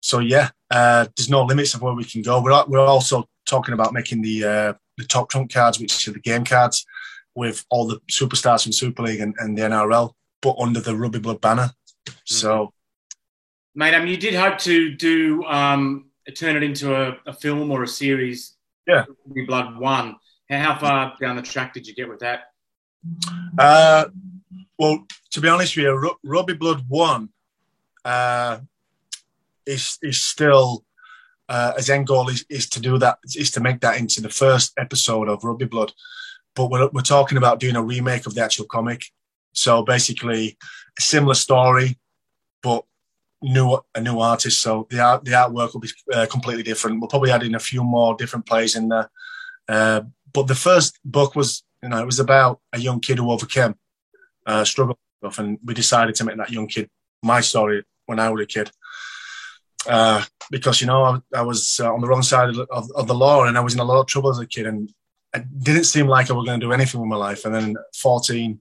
So 0.00 0.18
yeah, 0.18 0.50
uh, 0.70 1.06
there's 1.16 1.30
no 1.30 1.44
limits 1.44 1.74
of 1.74 1.82
where 1.82 1.94
we 1.94 2.04
can 2.04 2.22
go. 2.22 2.42
We're 2.42 2.64
we're 2.66 2.80
also 2.80 3.28
talking 3.48 3.74
about 3.74 3.92
making 3.92 4.22
the 4.22 4.44
uh, 4.44 4.72
the 4.96 5.04
top 5.04 5.30
trump 5.30 5.52
cards, 5.52 5.80
which 5.80 6.06
are 6.06 6.12
the 6.12 6.20
game 6.20 6.44
cards, 6.44 6.84
with 7.34 7.64
all 7.70 7.86
the 7.86 8.00
superstars 8.10 8.62
from 8.64 8.72
Super 8.72 9.02
League 9.02 9.20
and, 9.20 9.34
and 9.38 9.56
the 9.56 9.62
NRL, 9.62 10.12
but 10.42 10.56
under 10.58 10.80
the 10.80 10.96
Rugby 10.96 11.20
Blood 11.20 11.40
banner. 11.40 11.70
Mm-hmm. 12.06 12.12
So, 12.24 12.72
mate, 13.74 13.94
I 13.94 14.00
mean, 14.00 14.08
you 14.08 14.16
did 14.16 14.34
hope 14.34 14.58
to 14.58 14.94
do 14.94 15.44
um, 15.44 16.10
turn 16.36 16.56
it 16.56 16.62
into 16.62 16.94
a, 16.94 17.16
a 17.26 17.32
film 17.32 17.70
or 17.70 17.82
a 17.82 17.88
series. 17.88 18.56
Yeah, 18.86 19.04
Rugby 19.24 19.44
Blood 19.46 19.78
One. 19.78 20.16
How 20.50 20.78
far 20.78 21.14
down 21.20 21.36
the 21.36 21.42
track 21.42 21.74
did 21.74 21.86
you 21.86 21.94
get 21.94 22.08
with 22.08 22.20
that? 22.20 22.44
Uh, 23.58 24.06
well, 24.78 25.06
to 25.30 25.40
be 25.40 25.48
honest 25.48 25.76
with 25.76 25.84
you, 25.84 26.16
Rugby 26.24 26.54
Blood 26.54 26.84
One 26.88 27.28
uh, 28.04 28.58
is 29.66 29.98
is 30.02 30.24
still 30.24 30.84
uh, 31.48 31.74
his 31.76 31.90
end 31.90 32.06
goal 32.06 32.28
is, 32.28 32.44
is 32.48 32.68
to 32.70 32.80
do 32.80 32.98
that 32.98 33.18
is 33.34 33.50
to 33.52 33.60
make 33.60 33.80
that 33.80 33.98
into 33.98 34.20
the 34.20 34.28
first 34.28 34.72
episode 34.78 35.28
of 35.28 35.44
Rugby 35.44 35.64
Blood. 35.64 35.92
But 36.54 36.70
we're, 36.70 36.88
we're 36.92 37.02
talking 37.02 37.38
about 37.38 37.60
doing 37.60 37.76
a 37.76 37.82
remake 37.82 38.26
of 38.26 38.34
the 38.34 38.42
actual 38.42 38.66
comic. 38.66 39.04
So 39.52 39.82
basically, 39.82 40.58
a 40.98 41.02
similar 41.02 41.34
story, 41.34 41.98
but 42.62 42.84
new 43.42 43.78
a 43.94 44.00
new 44.00 44.18
artist. 44.18 44.60
So 44.60 44.86
the 44.90 45.00
art 45.00 45.24
the 45.24 45.32
artwork 45.32 45.72
will 45.72 45.80
be 45.80 45.90
uh, 46.12 46.26
completely 46.30 46.62
different. 46.62 47.00
We'll 47.00 47.08
probably 47.08 47.30
add 47.30 47.42
in 47.42 47.54
a 47.54 47.60
few 47.60 47.82
more 47.82 48.14
different 48.16 48.46
plays 48.46 48.76
in 48.76 48.88
there. 48.88 49.10
Uh, 49.68 50.02
but 50.32 50.46
the 50.46 50.54
first 50.54 50.98
book 51.04 51.34
was 51.34 51.62
you 51.82 51.88
know 51.88 51.98
it 51.98 52.06
was 52.06 52.20
about 52.20 52.60
a 52.72 52.78
young 52.78 53.00
kid 53.00 53.18
who 53.18 53.30
overcame 53.30 53.74
uh, 54.46 54.64
struggle 54.64 54.98
and 55.38 55.58
we 55.64 55.74
decided 55.74 56.14
to 56.14 56.24
make 56.24 56.36
that 56.36 56.50
young 56.50 56.66
kid 56.66 56.88
my 57.22 57.40
story 57.40 57.82
when 58.06 58.20
I 58.20 58.30
was 58.30 58.42
a 58.42 58.46
kid 58.46 58.70
uh, 59.86 60.24
because 60.50 60.80
you 60.80 60.86
know 60.86 61.04
I, 61.04 61.18
I 61.34 61.42
was 61.42 61.80
uh, 61.80 61.92
on 61.92 62.00
the 62.00 62.08
wrong 62.08 62.22
side 62.22 62.50
of, 62.50 62.58
of, 62.70 62.90
of, 62.96 63.06
the 63.06 63.14
law 63.14 63.44
and 63.44 63.56
I 63.56 63.60
was 63.60 63.74
in 63.74 63.80
a 63.80 63.84
lot 63.84 64.00
of 64.00 64.06
trouble 64.06 64.30
as 64.30 64.38
a 64.38 64.46
kid 64.46 64.66
and 64.66 64.92
it 65.34 65.44
didn't 65.62 65.84
seem 65.84 66.08
like 66.08 66.30
I 66.30 66.32
was 66.32 66.46
going 66.46 66.58
to 66.58 66.66
do 66.66 66.72
anything 66.72 67.00
with 67.00 67.08
my 67.08 67.16
life. 67.16 67.44
And 67.44 67.54
then 67.54 67.76
14, 67.96 68.60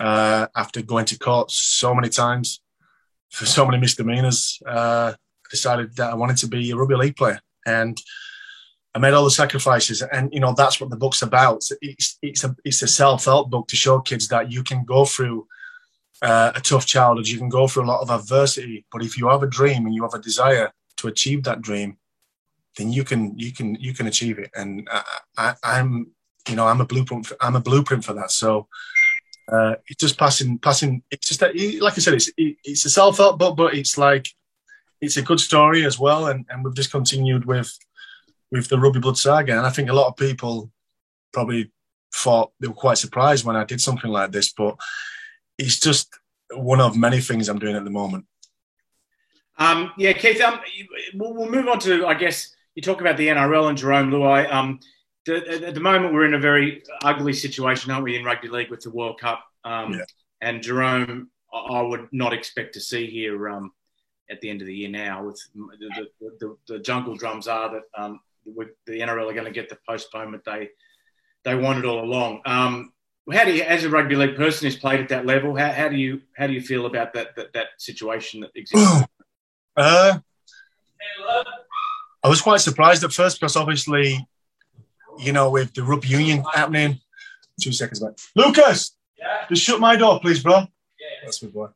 uh, 0.00 0.46
after 0.56 0.82
going 0.82 1.04
to 1.06 1.18
court 1.18 1.50
so 1.50 1.94
many 1.94 2.08
times 2.08 2.60
for 3.30 3.46
so 3.46 3.66
many 3.66 3.78
misdemeanors, 3.78 4.60
uh, 4.66 5.12
decided 5.50 5.94
that 5.96 6.10
I 6.10 6.14
wanted 6.14 6.38
to 6.38 6.48
be 6.48 6.70
a 6.70 6.76
rugby 6.76 6.96
league 6.96 7.16
player 7.16 7.40
and. 7.66 8.00
I 8.94 9.00
made 9.00 9.12
all 9.12 9.22
the 9.22 9.30
sacrifices, 9.30 10.02
and 10.02 10.32
you 10.32 10.40
know 10.40 10.54
that's 10.56 10.80
what 10.80 10.88
the 10.88 10.96
book's 10.96 11.20
about. 11.20 11.62
It's 11.82 12.18
it's 12.22 12.42
a 12.42 12.56
it's 12.64 12.82
a 12.82 12.88
self 12.88 13.26
help 13.26 13.50
book 13.50 13.68
to 13.68 13.76
show 13.76 14.00
kids 14.00 14.28
that 14.28 14.50
you 14.50 14.64
can 14.64 14.84
go 14.84 15.04
through 15.04 15.46
uh, 16.22 16.52
a 16.54 16.60
tough 16.60 16.86
childhood. 16.86 17.28
You 17.28 17.38
can 17.38 17.48
go 17.48 17.68
through 17.68 17.84
a 17.84 17.92
lot 17.92 18.00
of 18.00 18.10
adversity, 18.10 18.84
but 18.90 19.02
if 19.02 19.16
you 19.16 19.28
have 19.28 19.42
a 19.42 19.46
dream 19.46 19.86
and 19.86 19.94
you 19.94 20.02
have 20.02 20.14
a 20.14 20.20
desire 20.20 20.72
to 20.98 21.08
achieve 21.08 21.44
that 21.44 21.62
dream, 21.62 21.96
then 22.76 22.92
you 22.92 23.04
can 23.04 23.38
you 23.38 23.52
can 23.52 23.74
you 23.76 23.94
can 23.94 24.06
achieve 24.06 24.38
it. 24.38 24.50
And 24.54 24.88
I, 25.36 25.54
am 25.62 26.08
you 26.48 26.56
know 26.56 26.66
I'm 26.66 26.80
a 26.80 26.86
blueprint. 26.86 27.26
For, 27.26 27.36
I'm 27.40 27.56
a 27.56 27.60
blueprint 27.60 28.04
for 28.04 28.14
that. 28.14 28.30
So 28.30 28.68
uh, 29.50 29.76
it's 29.86 30.00
just 30.00 30.18
passing 30.18 30.58
passing. 30.58 31.02
It's 31.10 31.28
just 31.28 31.40
that, 31.40 31.56
like 31.80 31.94
I 31.94 32.00
said, 32.00 32.14
it's 32.14 32.30
it's 32.36 32.84
a 32.84 32.90
self 32.90 33.16
help 33.18 33.38
book, 33.38 33.56
but 33.56 33.74
it's 33.74 33.96
like 33.96 34.28
it's 35.00 35.16
a 35.16 35.22
good 35.22 35.40
story 35.40 35.84
as 35.84 35.98
well. 35.98 36.26
And 36.26 36.46
and 36.48 36.64
we've 36.64 36.74
just 36.74 36.92
continued 36.92 37.44
with 37.44 37.76
with 38.50 38.68
the 38.68 38.78
Rugby 38.78 39.00
Blood 39.00 39.18
saga. 39.18 39.56
And 39.56 39.66
I 39.66 39.70
think 39.70 39.90
a 39.90 39.94
lot 39.94 40.08
of 40.08 40.16
people 40.16 40.70
probably 41.32 41.70
thought 42.14 42.52
they 42.60 42.68
were 42.68 42.74
quite 42.74 42.98
surprised 42.98 43.44
when 43.44 43.56
I 43.56 43.64
did 43.64 43.80
something 43.80 44.10
like 44.10 44.32
this, 44.32 44.52
but 44.52 44.76
it's 45.58 45.78
just 45.78 46.18
one 46.52 46.80
of 46.80 46.96
many 46.96 47.20
things 47.20 47.48
I'm 47.48 47.58
doing 47.58 47.76
at 47.76 47.84
the 47.84 47.90
moment. 47.90 48.26
Um, 49.58 49.92
yeah, 49.98 50.12
Keith, 50.12 50.40
um, 50.40 50.60
we'll, 51.14 51.34
we'll, 51.34 51.50
move 51.50 51.66
on 51.66 51.80
to, 51.80 52.06
I 52.06 52.14
guess, 52.14 52.54
you 52.74 52.82
talk 52.82 53.00
about 53.00 53.16
the 53.16 53.26
NRL 53.26 53.68
and 53.68 53.76
Jerome 53.76 54.10
Luai. 54.10 54.50
Um, 54.52 54.78
the, 55.26 55.66
at 55.66 55.74
the 55.74 55.80
moment, 55.80 56.14
we're 56.14 56.26
in 56.26 56.34
a 56.34 56.38
very 56.38 56.82
ugly 57.02 57.32
situation, 57.32 57.90
aren't 57.90 58.04
we, 58.04 58.16
in 58.16 58.24
rugby 58.24 58.48
league 58.48 58.70
with 58.70 58.80
the 58.80 58.90
World 58.90 59.18
Cup 59.18 59.44
Um, 59.64 59.94
Yeah. 59.94 60.04
And 60.40 60.62
Jerome, 60.62 61.30
I 61.52 61.82
would 61.82 62.06
not 62.12 62.32
expect 62.32 62.74
to 62.74 62.80
see 62.80 63.10
here 63.10 63.48
um, 63.48 63.72
at 64.30 64.40
the 64.40 64.48
end 64.48 64.60
of 64.60 64.68
the 64.68 64.74
year 64.74 64.88
now. 64.88 65.24
With 65.24 65.42
the, 65.54 66.06
the, 66.20 66.30
the, 66.38 66.56
the 66.68 66.78
jungle 66.78 67.16
drums 67.16 67.48
are 67.48 67.68
that 67.72 67.82
um, 67.96 68.20
with 68.44 68.68
the 68.86 69.00
NRL 69.00 69.28
are 69.28 69.32
going 69.32 69.44
to 69.44 69.50
get 69.50 69.68
the 69.68 69.78
postponement 69.88 70.44
they 70.44 70.70
they 71.44 71.54
wanted 71.54 71.84
all 71.84 72.04
along. 72.04 72.42
Um, 72.44 72.92
how 73.32 73.44
do 73.44 73.52
you, 73.52 73.62
as 73.62 73.84
a 73.84 73.90
rugby 73.90 74.16
league 74.16 74.36
person 74.36 74.66
who's 74.66 74.76
played 74.76 75.00
at 75.00 75.08
that 75.10 75.26
level, 75.26 75.54
how, 75.56 75.70
how 75.70 75.88
do 75.88 75.96
you 75.96 76.22
how 76.36 76.46
do 76.46 76.52
you 76.52 76.60
feel 76.60 76.86
about 76.86 77.12
that 77.12 77.36
that, 77.36 77.52
that 77.52 77.66
situation 77.78 78.40
that 78.40 78.50
exists? 78.54 79.04
Uh, 79.76 80.18
I 82.22 82.28
was 82.28 82.40
quite 82.40 82.60
surprised 82.60 83.04
at 83.04 83.12
first 83.12 83.38
because 83.38 83.54
obviously, 83.56 84.26
you 85.18 85.32
know, 85.32 85.50
with 85.50 85.74
the 85.74 85.82
rugby 85.84 86.08
union 86.08 86.42
happening. 86.52 87.00
Two 87.60 87.72
seconds, 87.72 88.02
mate. 88.02 88.20
Lucas, 88.36 88.96
just 89.48 89.62
shut 89.62 89.80
my 89.80 89.96
door, 89.96 90.20
please, 90.20 90.42
bro. 90.42 90.58
Yeah, 90.58 90.66
That's 91.24 91.42
my 91.42 91.48
boy. 91.48 91.68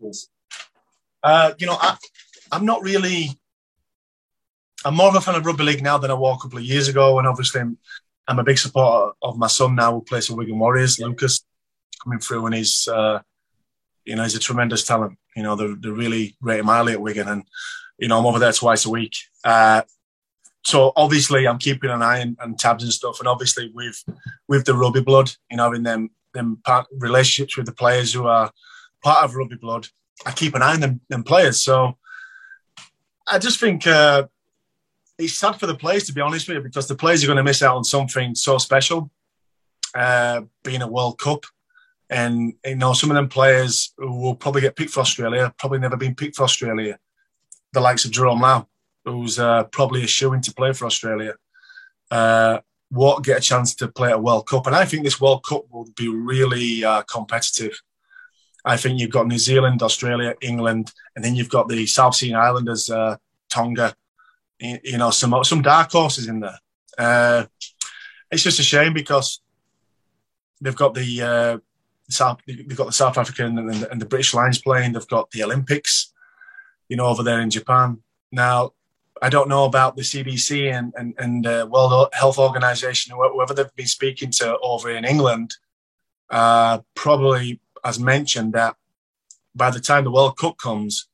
Cheers. 0.00 0.28
Uh, 1.22 1.52
you 1.58 1.66
know, 1.66 1.76
I, 1.80 1.96
I'm 2.50 2.64
not 2.64 2.82
really. 2.82 3.38
I'm 4.84 4.96
more 4.96 5.08
of 5.08 5.14
a 5.14 5.20
fan 5.20 5.36
of 5.36 5.46
rugby 5.46 5.62
league 5.62 5.82
now 5.82 5.98
than 5.98 6.10
I 6.10 6.14
was 6.14 6.38
a 6.38 6.42
couple 6.42 6.58
of 6.58 6.64
years 6.64 6.88
ago, 6.88 7.18
and 7.18 7.28
obviously, 7.28 7.60
I'm, 7.60 7.78
I'm 8.28 8.38
a 8.38 8.44
big 8.44 8.58
supporter 8.58 9.12
of 9.22 9.36
my 9.36 9.48
son 9.48 9.74
now, 9.74 9.92
who 9.92 10.02
plays 10.02 10.26
for 10.26 10.34
Wigan 10.34 10.58
Warriors. 10.58 10.98
Lucas 10.98 11.44
coming 12.02 12.18
through, 12.18 12.46
and 12.46 12.54
he's, 12.54 12.88
uh, 12.88 13.20
you 14.04 14.16
know, 14.16 14.22
he's 14.22 14.34
a 14.34 14.40
tremendous 14.40 14.84
talent. 14.84 15.18
You 15.36 15.42
know, 15.42 15.56
they're, 15.56 15.74
they're 15.78 15.92
really 15.92 16.36
him 16.44 16.66
highly 16.66 16.92
at 16.92 17.00
Wigan, 17.00 17.28
and 17.28 17.44
you 17.98 18.08
know, 18.08 18.18
I'm 18.18 18.26
over 18.26 18.38
there 18.38 18.52
twice 18.52 18.84
a 18.84 18.90
week. 18.90 19.16
Uh, 19.44 19.82
so 20.64 20.92
obviously, 20.96 21.46
I'm 21.46 21.58
keeping 21.58 21.90
an 21.90 22.02
eye 22.02 22.20
on, 22.20 22.36
on 22.40 22.56
tabs 22.56 22.84
and 22.84 22.92
stuff, 22.92 23.18
and 23.18 23.28
obviously 23.28 23.70
with 23.74 24.02
with 24.48 24.64
the 24.64 24.74
rugby 24.74 25.00
blood, 25.00 25.32
you 25.50 25.56
know, 25.56 25.64
having 25.64 25.82
them 25.82 26.10
them 26.32 26.58
part, 26.64 26.86
relationships 26.98 27.56
with 27.56 27.66
the 27.66 27.72
players 27.72 28.12
who 28.12 28.26
are 28.26 28.50
part 29.02 29.24
of 29.24 29.34
rugby 29.34 29.56
blood, 29.56 29.88
I 30.24 30.32
keep 30.32 30.54
an 30.54 30.62
eye 30.62 30.74
on 30.74 30.80
them, 30.80 31.00
them 31.08 31.24
players. 31.24 31.62
So 31.62 31.98
I 33.26 33.38
just 33.38 33.60
think 33.60 33.86
uh, 33.86 34.28
it's 35.22 35.34
sad 35.34 35.58
for 35.58 35.66
the 35.66 35.74
players, 35.74 36.04
to 36.04 36.12
be 36.12 36.20
honest 36.20 36.48
with 36.48 36.56
you, 36.56 36.62
because 36.62 36.88
the 36.88 36.94
players 36.94 37.22
are 37.22 37.26
going 37.26 37.36
to 37.36 37.42
miss 37.42 37.62
out 37.62 37.76
on 37.76 37.84
something 37.84 38.34
so 38.34 38.58
special, 38.58 39.10
uh, 39.94 40.42
being 40.62 40.82
a 40.82 40.88
World 40.88 41.18
Cup. 41.18 41.44
And 42.10 42.54
you 42.64 42.76
know, 42.76 42.92
some 42.92 43.10
of 43.10 43.14
them 43.14 43.28
players 43.28 43.94
who 43.96 44.20
will 44.20 44.34
probably 44.34 44.60
get 44.60 44.76
picked 44.76 44.90
for 44.90 45.00
Australia, 45.00 45.54
probably 45.58 45.78
never 45.78 45.96
been 45.96 46.14
picked 46.14 46.36
for 46.36 46.44
Australia. 46.44 46.98
The 47.72 47.80
likes 47.80 48.04
of 48.04 48.10
Jerome 48.10 48.40
Luai, 48.40 48.66
who's 49.04 49.38
uh, 49.38 49.64
probably 49.64 50.04
a 50.04 50.06
shoe 50.06 50.34
in 50.34 50.42
to 50.42 50.54
play 50.54 50.72
for 50.72 50.86
Australia, 50.86 51.34
uh, 52.10 52.58
won't 52.90 53.24
get 53.24 53.38
a 53.38 53.40
chance 53.40 53.74
to 53.76 53.88
play 53.88 54.10
at 54.10 54.16
a 54.16 54.18
World 54.18 54.46
Cup. 54.46 54.66
And 54.66 54.76
I 54.76 54.84
think 54.84 55.04
this 55.04 55.20
World 55.20 55.44
Cup 55.44 55.64
will 55.70 55.88
be 55.96 56.08
really 56.08 56.84
uh, 56.84 57.02
competitive. 57.02 57.80
I 58.64 58.76
think 58.76 59.00
you've 59.00 59.10
got 59.10 59.26
New 59.26 59.38
Zealand, 59.38 59.82
Australia, 59.82 60.34
England, 60.40 60.92
and 61.16 61.24
then 61.24 61.34
you've 61.34 61.48
got 61.48 61.68
the 61.68 61.86
South 61.86 62.14
Sea 62.14 62.34
Islanders, 62.34 62.90
uh, 62.90 63.16
Tonga. 63.48 63.94
You, 64.62 64.98
know, 64.98 65.10
some 65.10 65.42
some 65.42 65.60
dark 65.60 65.90
horses 65.90 66.28
in 66.28 66.40
there. 66.40 66.58
Uh, 66.96 67.46
it's 68.30 68.44
just 68.44 68.60
a 68.60 68.62
shame 68.62 68.92
because 68.92 69.40
they've 70.60 70.76
got 70.76 70.94
the 70.94 71.22
uh, 71.22 71.58
South, 72.08 72.40
they've 72.46 72.76
got 72.76 72.86
the 72.86 72.92
South 72.92 73.18
African 73.18 73.58
and 73.58 73.68
the, 73.68 73.90
and 73.90 74.00
the 74.00 74.06
British 74.06 74.34
Lions 74.34 74.62
playing. 74.62 74.92
They've 74.92 75.08
got 75.08 75.30
the 75.32 75.42
Olympics, 75.42 76.12
you 76.88 76.96
know, 76.96 77.06
over 77.06 77.24
there 77.24 77.40
in 77.40 77.50
Japan. 77.50 78.02
Now, 78.30 78.72
I 79.20 79.28
don't 79.28 79.48
know 79.48 79.64
about 79.64 79.96
the 79.96 80.02
CDC 80.02 80.72
and 80.72 80.92
and, 80.96 81.14
and 81.18 81.46
uh, 81.46 81.66
World 81.68 82.08
Health 82.12 82.38
Organization, 82.38 83.16
whoever 83.16 83.54
they've 83.54 83.74
been 83.74 83.86
speaking 83.86 84.30
to 84.32 84.56
over 84.62 84.90
in 84.90 85.04
England, 85.04 85.56
uh, 86.30 86.80
probably 86.94 87.60
has 87.84 87.98
mentioned 87.98 88.52
that 88.52 88.76
by 89.54 89.70
the 89.70 89.80
time 89.80 90.04
the 90.04 90.10
World 90.12 90.36
Cup 90.38 90.56
comes, 90.56 91.08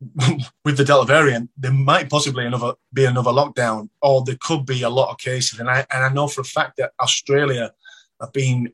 with 0.64 0.76
the 0.76 0.84
Delta 0.84 1.06
variant, 1.06 1.50
there 1.56 1.72
might 1.72 2.10
possibly 2.10 2.44
another 2.44 2.74
be 2.92 3.04
another 3.04 3.30
lockdown, 3.30 3.88
or 4.02 4.22
there 4.24 4.36
could 4.40 4.66
be 4.66 4.82
a 4.82 4.90
lot 4.90 5.10
of 5.10 5.18
cases. 5.18 5.58
And 5.58 5.70
I 5.70 5.86
and 5.92 6.04
I 6.04 6.08
know 6.10 6.28
for 6.28 6.42
a 6.42 6.44
fact 6.44 6.76
that 6.76 6.92
Australia 7.00 7.72
have 8.20 8.32
been 8.32 8.72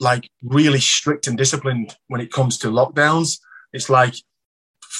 like 0.00 0.30
really 0.42 0.80
strict 0.80 1.26
and 1.26 1.38
disciplined 1.38 1.96
when 2.08 2.20
it 2.20 2.32
comes 2.32 2.58
to 2.58 2.68
lockdowns. 2.68 3.38
It's 3.72 3.88
like 3.88 4.14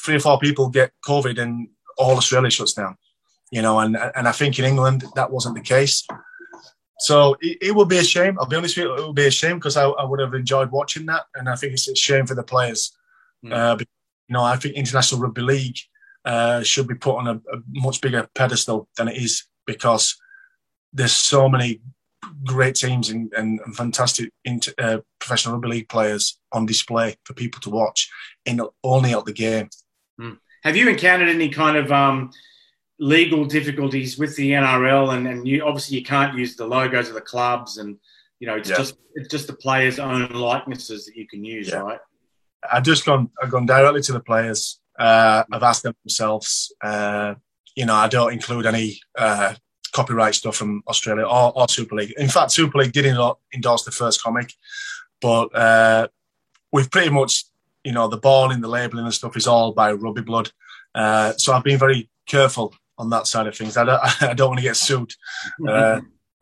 three 0.04 0.16
or 0.16 0.20
four 0.20 0.38
people 0.38 0.68
get 0.68 0.92
COVID 1.06 1.38
and 1.38 1.68
all 1.98 2.16
Australia 2.16 2.50
shuts 2.50 2.74
down. 2.74 2.96
You 3.50 3.62
know, 3.62 3.78
and 3.80 3.96
and 3.96 4.28
I 4.28 4.32
think 4.32 4.58
in 4.58 4.64
England 4.64 5.04
that 5.14 5.30
wasn't 5.30 5.56
the 5.56 5.62
case. 5.62 6.06
So 6.98 7.36
it, 7.40 7.58
it 7.60 7.74
would 7.74 7.88
be 7.88 7.98
a 7.98 8.04
shame. 8.04 8.38
I'll 8.38 8.46
be 8.46 8.56
honest 8.56 8.76
with 8.76 8.86
you, 8.86 8.94
it 8.94 9.06
would 9.06 9.16
be 9.16 9.26
a 9.26 9.30
shame 9.30 9.56
because 9.56 9.76
I, 9.76 9.84
I 9.86 10.04
would 10.04 10.20
have 10.20 10.34
enjoyed 10.34 10.70
watching 10.70 11.06
that, 11.06 11.26
and 11.34 11.48
I 11.48 11.56
think 11.56 11.72
it's 11.72 11.88
a 11.88 11.94
shame 11.94 12.26
for 12.26 12.34
the 12.34 12.42
players. 12.42 12.96
Mm. 13.44 13.52
Uh, 13.52 13.84
you 14.28 14.34
know, 14.34 14.42
I 14.42 14.56
think 14.56 14.74
International 14.74 15.20
Rugby 15.20 15.42
League 15.42 15.78
uh, 16.24 16.62
should 16.62 16.88
be 16.88 16.94
put 16.94 17.16
on 17.16 17.26
a, 17.28 17.34
a, 17.34 17.60
much 17.68 18.00
bigger 18.00 18.28
pedestal 18.34 18.88
than 18.96 19.08
it 19.08 19.16
is 19.16 19.44
because 19.66 20.16
there's 20.92 21.12
so 21.12 21.48
many 21.48 21.80
great 22.44 22.74
teams 22.74 23.10
and, 23.10 23.32
and, 23.34 23.60
and 23.64 23.76
fantastic 23.76 24.32
inter, 24.44 24.72
uh, 24.78 24.98
professional 25.20 25.54
rugby 25.54 25.68
league 25.68 25.88
players 25.88 26.38
on 26.52 26.66
display 26.66 27.16
for 27.24 27.34
people 27.34 27.60
to 27.60 27.70
watch 27.70 28.10
in 28.44 28.60
only 28.82 29.14
at 29.14 29.24
the 29.24 29.32
game. 29.32 29.68
Mm. 30.20 30.38
Have 30.64 30.76
you 30.76 30.88
encountered 30.88 31.28
any 31.28 31.48
kind 31.48 31.76
of 31.76 31.92
um, 31.92 32.30
legal 32.98 33.44
difficulties 33.44 34.18
with 34.18 34.34
the 34.34 34.50
NRL? 34.50 35.14
And, 35.14 35.28
and 35.28 35.46
you 35.46 35.64
obviously 35.64 35.98
you 35.98 36.04
can't 36.04 36.36
use 36.36 36.56
the 36.56 36.66
logos 36.66 37.08
of 37.08 37.14
the 37.14 37.20
clubs, 37.20 37.78
and 37.78 37.96
you 38.40 38.48
know 38.48 38.56
it's 38.56 38.68
Yeah. 38.68 38.78
just 38.78 38.96
it's 39.14 39.28
just 39.28 39.46
the 39.46 39.52
players' 39.52 40.00
own 40.00 40.28
likenesses 40.30 41.06
that 41.06 41.14
you 41.14 41.28
can 41.28 41.44
use, 41.44 41.68
Yeah. 41.68 41.78
right? 41.78 42.00
I've 42.70 42.82
just 42.82 43.04
gone. 43.04 43.30
I've 43.42 43.50
gone 43.50 43.66
directly 43.66 44.02
to 44.02 44.12
the 44.12 44.20
players. 44.20 44.80
Uh, 44.98 45.44
I've 45.52 45.62
asked 45.62 45.82
them 45.82 45.94
themselves. 46.04 46.74
Uh, 46.82 47.34
you 47.74 47.86
know, 47.86 47.94
I 47.94 48.08
don't 48.08 48.32
include 48.32 48.66
any 48.66 49.00
uh, 49.18 49.54
copyright 49.92 50.34
stuff 50.34 50.56
from 50.56 50.82
Australia 50.88 51.24
or, 51.24 51.52
or 51.56 51.68
Super 51.68 51.96
League. 51.96 52.14
In 52.16 52.28
fact, 52.28 52.52
Super 52.52 52.78
League 52.78 52.92
did 52.92 53.06
endo- 53.06 53.38
endorse 53.54 53.84
the 53.84 53.90
first 53.90 54.22
comic, 54.22 54.52
but 55.20 55.54
uh, 55.54 56.08
we've 56.72 56.90
pretty 56.90 57.10
much, 57.10 57.44
you 57.84 57.92
know, 57.92 58.08
the 58.08 58.16
balling, 58.16 58.60
the 58.60 58.68
labeling, 58.68 59.04
and 59.04 59.14
stuff 59.14 59.36
is 59.36 59.46
all 59.46 59.72
by 59.72 59.92
Rugby 59.92 60.22
Blood. 60.22 60.50
Uh, 60.94 61.32
so 61.36 61.52
I've 61.52 61.64
been 61.64 61.78
very 61.78 62.08
careful 62.26 62.74
on 62.98 63.10
that 63.10 63.26
side 63.26 63.46
of 63.46 63.56
things. 63.56 63.76
I 63.76 63.84
don't, 63.84 64.00
I 64.22 64.34
don't 64.34 64.48
want 64.48 64.58
to 64.58 64.64
get 64.64 64.76
sued. 64.76 65.12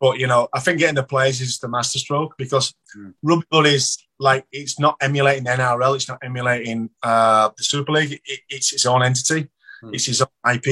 But 0.05 0.19
you 0.19 0.27
know, 0.27 0.47
I 0.53 0.59
think 0.59 0.77
getting 0.77 0.93
the 1.01 1.03
players 1.03 1.41
is 1.41 1.57
the 1.57 1.67
masterstroke 1.67 2.35
because 2.37 2.75
Mm. 2.95 3.13
rugby 3.23 3.69
is 3.73 3.97
like 4.19 4.45
it's 4.51 4.79
not 4.79 4.95
emulating 5.01 5.45
the 5.45 5.49
NRL, 5.61 5.95
it's 5.95 6.07
not 6.07 6.19
emulating 6.23 6.91
uh, 7.01 7.49
the 7.57 7.63
Super 7.63 7.91
League. 7.91 8.21
It, 8.33 8.39
it's 8.55 8.71
its 8.71 8.85
own 8.85 9.01
entity, 9.01 9.41
Mm. 9.83 9.93
it's 9.95 10.07
its 10.07 10.21
own 10.21 10.53
IP, 10.53 10.67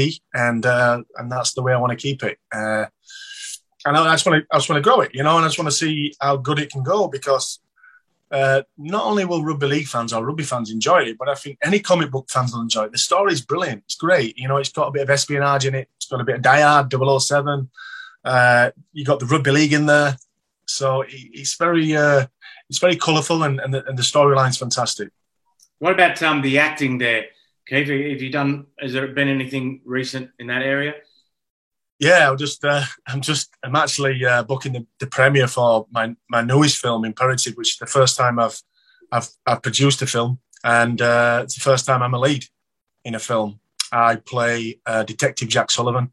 and 0.46 0.63
uh, 0.66 1.02
and 1.18 1.32
that's 1.32 1.54
the 1.56 1.63
way 1.63 1.74
I 1.74 1.78
want 1.84 1.92
to 1.98 2.04
keep 2.08 2.22
it. 2.24 2.38
Uh, 2.52 2.86
and 3.86 3.98
I 3.98 4.13
just 4.13 4.25
want 4.28 4.36
to 4.40 4.46
I 4.54 4.58
just 4.60 4.70
want 4.70 4.84
to 4.84 4.88
grow 4.88 5.02
it, 5.02 5.12
you 5.16 5.24
know, 5.24 5.36
and 5.38 5.46
I 5.46 5.48
just 5.48 5.58
want 5.58 5.72
to 5.72 5.80
see 5.84 6.13
how 6.22 6.38
good 6.38 6.60
it 6.60 6.72
can 6.72 6.84
go 6.84 7.08
because. 7.08 7.60
Uh, 8.32 8.63
not 8.80 9.04
only 9.06 9.25
will 9.25 9.44
rugby 9.46 9.68
league 9.68 9.88
fans 9.88 10.12
or 10.12 10.25
rugby 10.25 10.44
fans 10.44 10.72
enjoy 10.72 11.02
it, 11.04 11.18
but 11.20 11.30
I 11.30 11.36
think 11.36 11.56
any 11.62 11.80
comic 11.80 12.10
book 12.10 12.25
fans 12.32 12.52
will 12.52 12.62
enjoy 12.62 12.86
it. 12.86 12.92
The 12.92 12.98
story's 12.98 13.42
brilliant. 13.46 13.84
It's 13.86 13.94
great. 13.94 14.36
You 14.40 14.48
know, 14.48 14.58
it's 14.58 14.72
got 14.72 14.88
a 14.88 14.92
bit 14.92 15.04
of 15.04 15.10
espionage 15.12 15.68
in 15.68 15.75
it. 15.75 15.88
It's 15.98 16.08
got 16.08 16.20
a 16.20 16.24
bit 16.24 16.38
of 16.38 16.42
Die 16.42 16.62
Hard, 16.62 16.90
007. 16.92 17.70
Uh, 18.24 18.72
you 18.92 19.03
got 19.06 19.20
the 19.20 19.25
rugby 19.25 19.51
league 19.51 19.74
in 19.74 19.86
there, 19.86 20.18
so 20.65 21.03
it's 21.08 21.56
very 21.56 21.96
uh, 21.96 22.25
it's 22.70 22.80
very 22.80 22.96
colourful 22.96 23.44
and 23.44 23.60
and 23.60 23.74
the, 23.74 23.86
and 23.86 23.98
the 23.98 24.03
storyline's 24.03 24.58
fantastic. 24.58 25.10
What 25.80 25.94
about 25.94 26.22
um, 26.24 26.42
the 26.42 26.60
acting 26.60 26.98
there, 26.98 27.25
Keith? 27.68 27.89
Have 27.89 28.22
you 28.22 28.32
done? 28.32 28.68
Has 28.80 28.94
there 28.94 29.08
been 29.08 29.27
anything 29.27 29.82
recent 29.86 30.30
in 30.39 30.48
that 30.48 30.62
area? 30.62 30.94
Yeah, 32.00 32.30
I'm 32.30 32.38
just 32.38 32.63
uh, 32.63 32.84
I'm 33.08 33.22
just 33.22 33.50
I'm 33.63 33.75
actually 33.75 34.25
uh, 34.25 34.44
booking 34.44 34.74
the, 34.74 34.86
the 35.00 35.08
premiere 35.08 35.48
for 35.48 35.88
my 35.92 36.15
my 36.30 36.42
newest 36.42 36.77
film, 36.77 37.06
Imperative, 37.06 37.56
which 37.56 37.74
is 37.74 37.77
the 37.77 37.86
first 37.86 38.18
time 38.18 38.39
I've 38.39 38.62
I've, 39.12 39.30
I've 39.46 39.62
produced 39.62 40.01
a 40.01 40.08
film, 40.08 40.39
and 40.63 41.01
uh, 41.01 41.42
it's 41.44 41.56
the 41.56 41.62
first 41.62 41.86
time 41.86 42.01
I'm 42.01 42.13
a 42.13 42.20
lead 42.20 42.46
in 43.06 43.15
a 43.15 43.20
film. 43.20 43.60
I 43.92 44.15
play 44.15 44.80
uh, 44.86 45.03
Detective 45.03 45.50
Jack 45.50 45.70
Sullivan. 45.70 46.12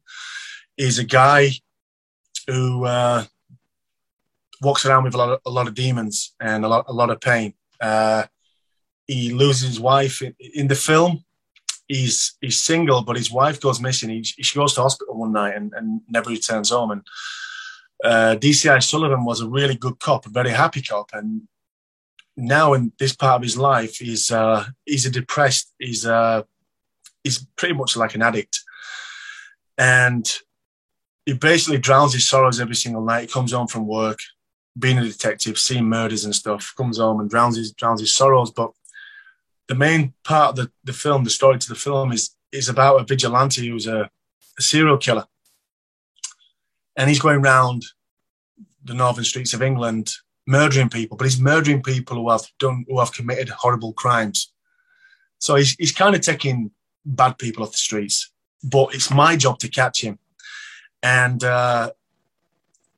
He's 0.76 0.98
a 0.98 1.04
guy 1.04 1.52
who 2.46 2.84
uh, 2.84 3.24
walks 4.60 4.84
around 4.84 5.04
with 5.04 5.14
a 5.14 5.18
lot 5.18 5.30
of, 5.30 5.40
a 5.46 5.50
lot 5.50 5.68
of 5.68 5.74
demons 5.74 6.34
and 6.40 6.64
a 6.64 6.68
lot 6.68 6.84
a 6.88 6.92
lot 6.92 7.10
of 7.10 7.20
pain. 7.20 7.54
Uh, 7.80 8.24
he 9.06 9.30
loses 9.30 9.68
his 9.68 9.80
wife 9.80 10.22
in, 10.22 10.34
in 10.54 10.68
the 10.68 10.74
film. 10.74 11.24
He's 11.88 12.36
he's 12.40 12.60
single, 12.60 13.02
but 13.02 13.16
his 13.16 13.30
wife 13.30 13.60
goes 13.60 13.80
missing. 13.80 14.10
He, 14.10 14.22
she 14.22 14.58
goes 14.58 14.74
to 14.74 14.82
hospital 14.82 15.16
one 15.16 15.32
night 15.32 15.56
and, 15.56 15.72
and 15.74 16.00
never 16.08 16.30
returns 16.30 16.70
home. 16.70 16.92
And 16.92 17.02
uh, 18.04 18.36
DCI 18.38 18.82
Sullivan 18.82 19.24
was 19.24 19.40
a 19.40 19.48
really 19.48 19.76
good 19.76 19.98
cop, 19.98 20.26
a 20.26 20.30
very 20.30 20.50
happy 20.50 20.82
cop, 20.82 21.10
and 21.12 21.42
now 22.36 22.72
in 22.72 22.92
this 22.98 23.14
part 23.14 23.36
of 23.36 23.42
his 23.42 23.58
life, 23.58 23.96
he's 23.96 24.30
uh, 24.30 24.64
he's 24.84 25.06
a 25.06 25.10
depressed. 25.10 25.72
He's 25.78 26.06
uh, 26.06 26.42
he's 27.22 27.46
pretty 27.56 27.74
much 27.74 27.96
like 27.96 28.14
an 28.14 28.22
addict, 28.22 28.60
and 29.76 30.30
he 31.26 31.32
basically 31.34 31.78
drowns 31.78 32.12
his 32.12 32.28
sorrows 32.28 32.60
every 32.60 32.74
single 32.76 33.04
night. 33.04 33.22
He 33.22 33.26
comes 33.26 33.52
home 33.52 33.66
from 33.66 33.86
work, 33.86 34.18
being 34.78 34.98
a 34.98 35.04
detective, 35.04 35.58
seeing 35.58 35.84
murders 35.84 36.24
and 36.24 36.34
stuff, 36.34 36.72
comes 36.76 36.98
home 36.98 37.20
and 37.20 37.28
drowns 37.28 37.56
his 37.56 37.72
drowns 37.72 38.00
his 38.00 38.14
sorrows. 38.14 38.50
But 38.50 38.72
the 39.68 39.74
main 39.74 40.14
part 40.24 40.50
of 40.50 40.56
the, 40.56 40.70
the 40.84 40.92
film, 40.92 41.24
the 41.24 41.30
story 41.30 41.58
to 41.58 41.68
the 41.68 41.74
film, 41.74 42.12
is 42.12 42.34
is 42.52 42.68
about 42.68 43.00
a 43.00 43.04
vigilante 43.04 43.68
who's 43.68 43.86
a, 43.86 44.10
a 44.58 44.62
serial 44.62 44.98
killer, 44.98 45.26
and 46.96 47.08
he's 47.08 47.20
going 47.20 47.40
around 47.40 47.84
the 48.84 48.94
northern 48.94 49.24
streets 49.24 49.54
of 49.54 49.62
England 49.62 50.12
murdering 50.46 50.88
people, 50.88 51.16
but 51.16 51.24
he's 51.24 51.40
murdering 51.40 51.82
people 51.82 52.16
who 52.16 52.30
have 52.30 52.46
done 52.58 52.84
who 52.88 52.98
have 52.98 53.12
committed 53.12 53.48
horrible 53.48 53.92
crimes. 53.92 54.52
So 55.38 55.54
he's 55.54 55.72
he's 55.72 55.92
kind 55.92 56.14
of 56.14 56.22
taking 56.22 56.70
bad 57.04 57.38
people 57.38 57.62
off 57.62 57.72
the 57.72 57.78
streets, 57.78 58.32
but 58.62 58.94
it's 58.94 59.10
my 59.10 59.36
job 59.36 59.58
to 59.60 59.68
catch 59.68 60.02
him, 60.02 60.18
and 61.02 61.42
uh, 61.44 61.90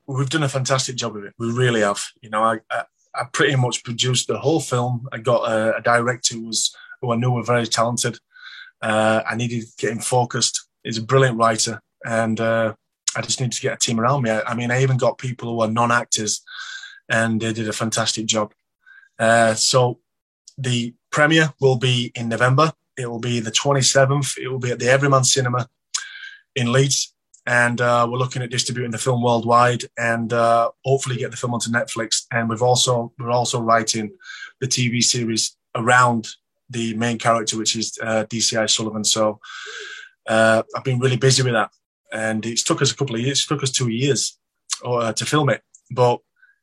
we've 0.07 0.29
done 0.29 0.43
a 0.43 0.49
fantastic 0.49 0.95
job 0.95 1.15
of 1.15 1.23
it. 1.23 1.33
We 1.37 1.51
really 1.51 1.81
have. 1.81 2.03
You 2.21 2.29
know, 2.29 2.43
I, 2.43 2.59
I, 2.69 2.83
I 3.15 3.23
pretty 3.31 3.55
much 3.55 3.83
produced 3.83 4.27
the 4.27 4.39
whole 4.39 4.59
film. 4.59 5.07
I 5.11 5.19
got 5.19 5.49
a, 5.49 5.77
a 5.77 5.81
director 5.81 6.35
who 6.35 6.47
was 6.47 6.75
who 7.01 7.11
I 7.11 7.15
knew 7.15 7.31
were 7.31 7.43
very 7.43 7.67
talented. 7.67 8.17
Uh, 8.81 9.21
I 9.27 9.35
needed 9.35 9.61
to 9.61 9.67
get 9.77 9.91
him 9.91 9.99
focused. 9.99 10.67
He's 10.83 10.97
a 10.97 11.03
brilliant 11.03 11.37
writer, 11.37 11.81
and 12.05 12.39
uh, 12.39 12.73
I 13.15 13.21
just 13.21 13.39
needed 13.39 13.53
to 13.53 13.61
get 13.61 13.73
a 13.73 13.77
team 13.77 13.99
around 13.99 14.23
me. 14.23 14.31
I, 14.31 14.41
I 14.41 14.55
mean, 14.55 14.71
I 14.71 14.81
even 14.81 14.97
got 14.97 15.17
people 15.17 15.53
who 15.53 15.61
are 15.61 15.69
non-actors, 15.69 16.43
and 17.09 17.39
they 17.39 17.53
did 17.53 17.69
a 17.69 17.73
fantastic 17.73 18.25
job. 18.25 18.53
Uh, 19.17 19.53
so 19.53 19.99
the 20.57 20.93
premiere 21.11 21.53
will 21.61 21.77
be 21.77 22.11
in 22.15 22.29
November. 22.29 22.73
It 22.97 23.09
will 23.09 23.19
be 23.19 23.39
the 23.39 23.51
27th. 23.51 24.37
It 24.37 24.47
will 24.49 24.59
be 24.59 24.71
at 24.71 24.79
the 24.79 24.89
Everyman 24.89 25.23
Cinema 25.23 25.69
in 26.55 26.71
Leeds, 26.71 27.12
and 27.45 27.81
uh, 27.81 28.07
we're 28.09 28.17
looking 28.17 28.41
at 28.41 28.51
distributing 28.51 28.91
the 28.91 28.97
film 28.97 29.21
worldwide 29.21 29.83
and 29.97 30.31
uh, 30.31 30.69
hopefully 30.85 31.17
get 31.17 31.31
the 31.31 31.37
film 31.37 31.53
onto 31.53 31.69
Netflix. 31.69 32.25
And 32.31 32.49
we've 32.49 32.61
also 32.61 33.11
we're 33.19 33.31
also 33.31 33.59
writing 33.61 34.11
the 34.61 34.67
TV 34.67 35.03
series 35.03 35.57
around 35.75 36.29
the 36.69 36.95
main 36.95 37.17
character, 37.17 37.57
which 37.57 37.75
is 37.75 37.97
uh, 38.01 38.25
DCI 38.25 38.69
Sullivan. 38.69 39.03
So 39.03 39.39
uh, 40.27 40.63
I've 40.75 40.83
been 40.83 40.99
really 40.99 41.17
busy 41.17 41.43
with 41.43 41.53
that 41.53 41.71
and 42.13 42.45
it's 42.45 42.63
took 42.63 42.81
us 42.81 42.91
a 42.91 42.95
couple 42.95 43.15
of 43.15 43.21
years. 43.21 43.41
It 43.41 43.47
took 43.47 43.63
us 43.63 43.71
two 43.71 43.89
years 43.89 44.37
uh, 44.85 45.11
to 45.13 45.25
film 45.25 45.49
it. 45.49 45.61
But 45.91 46.19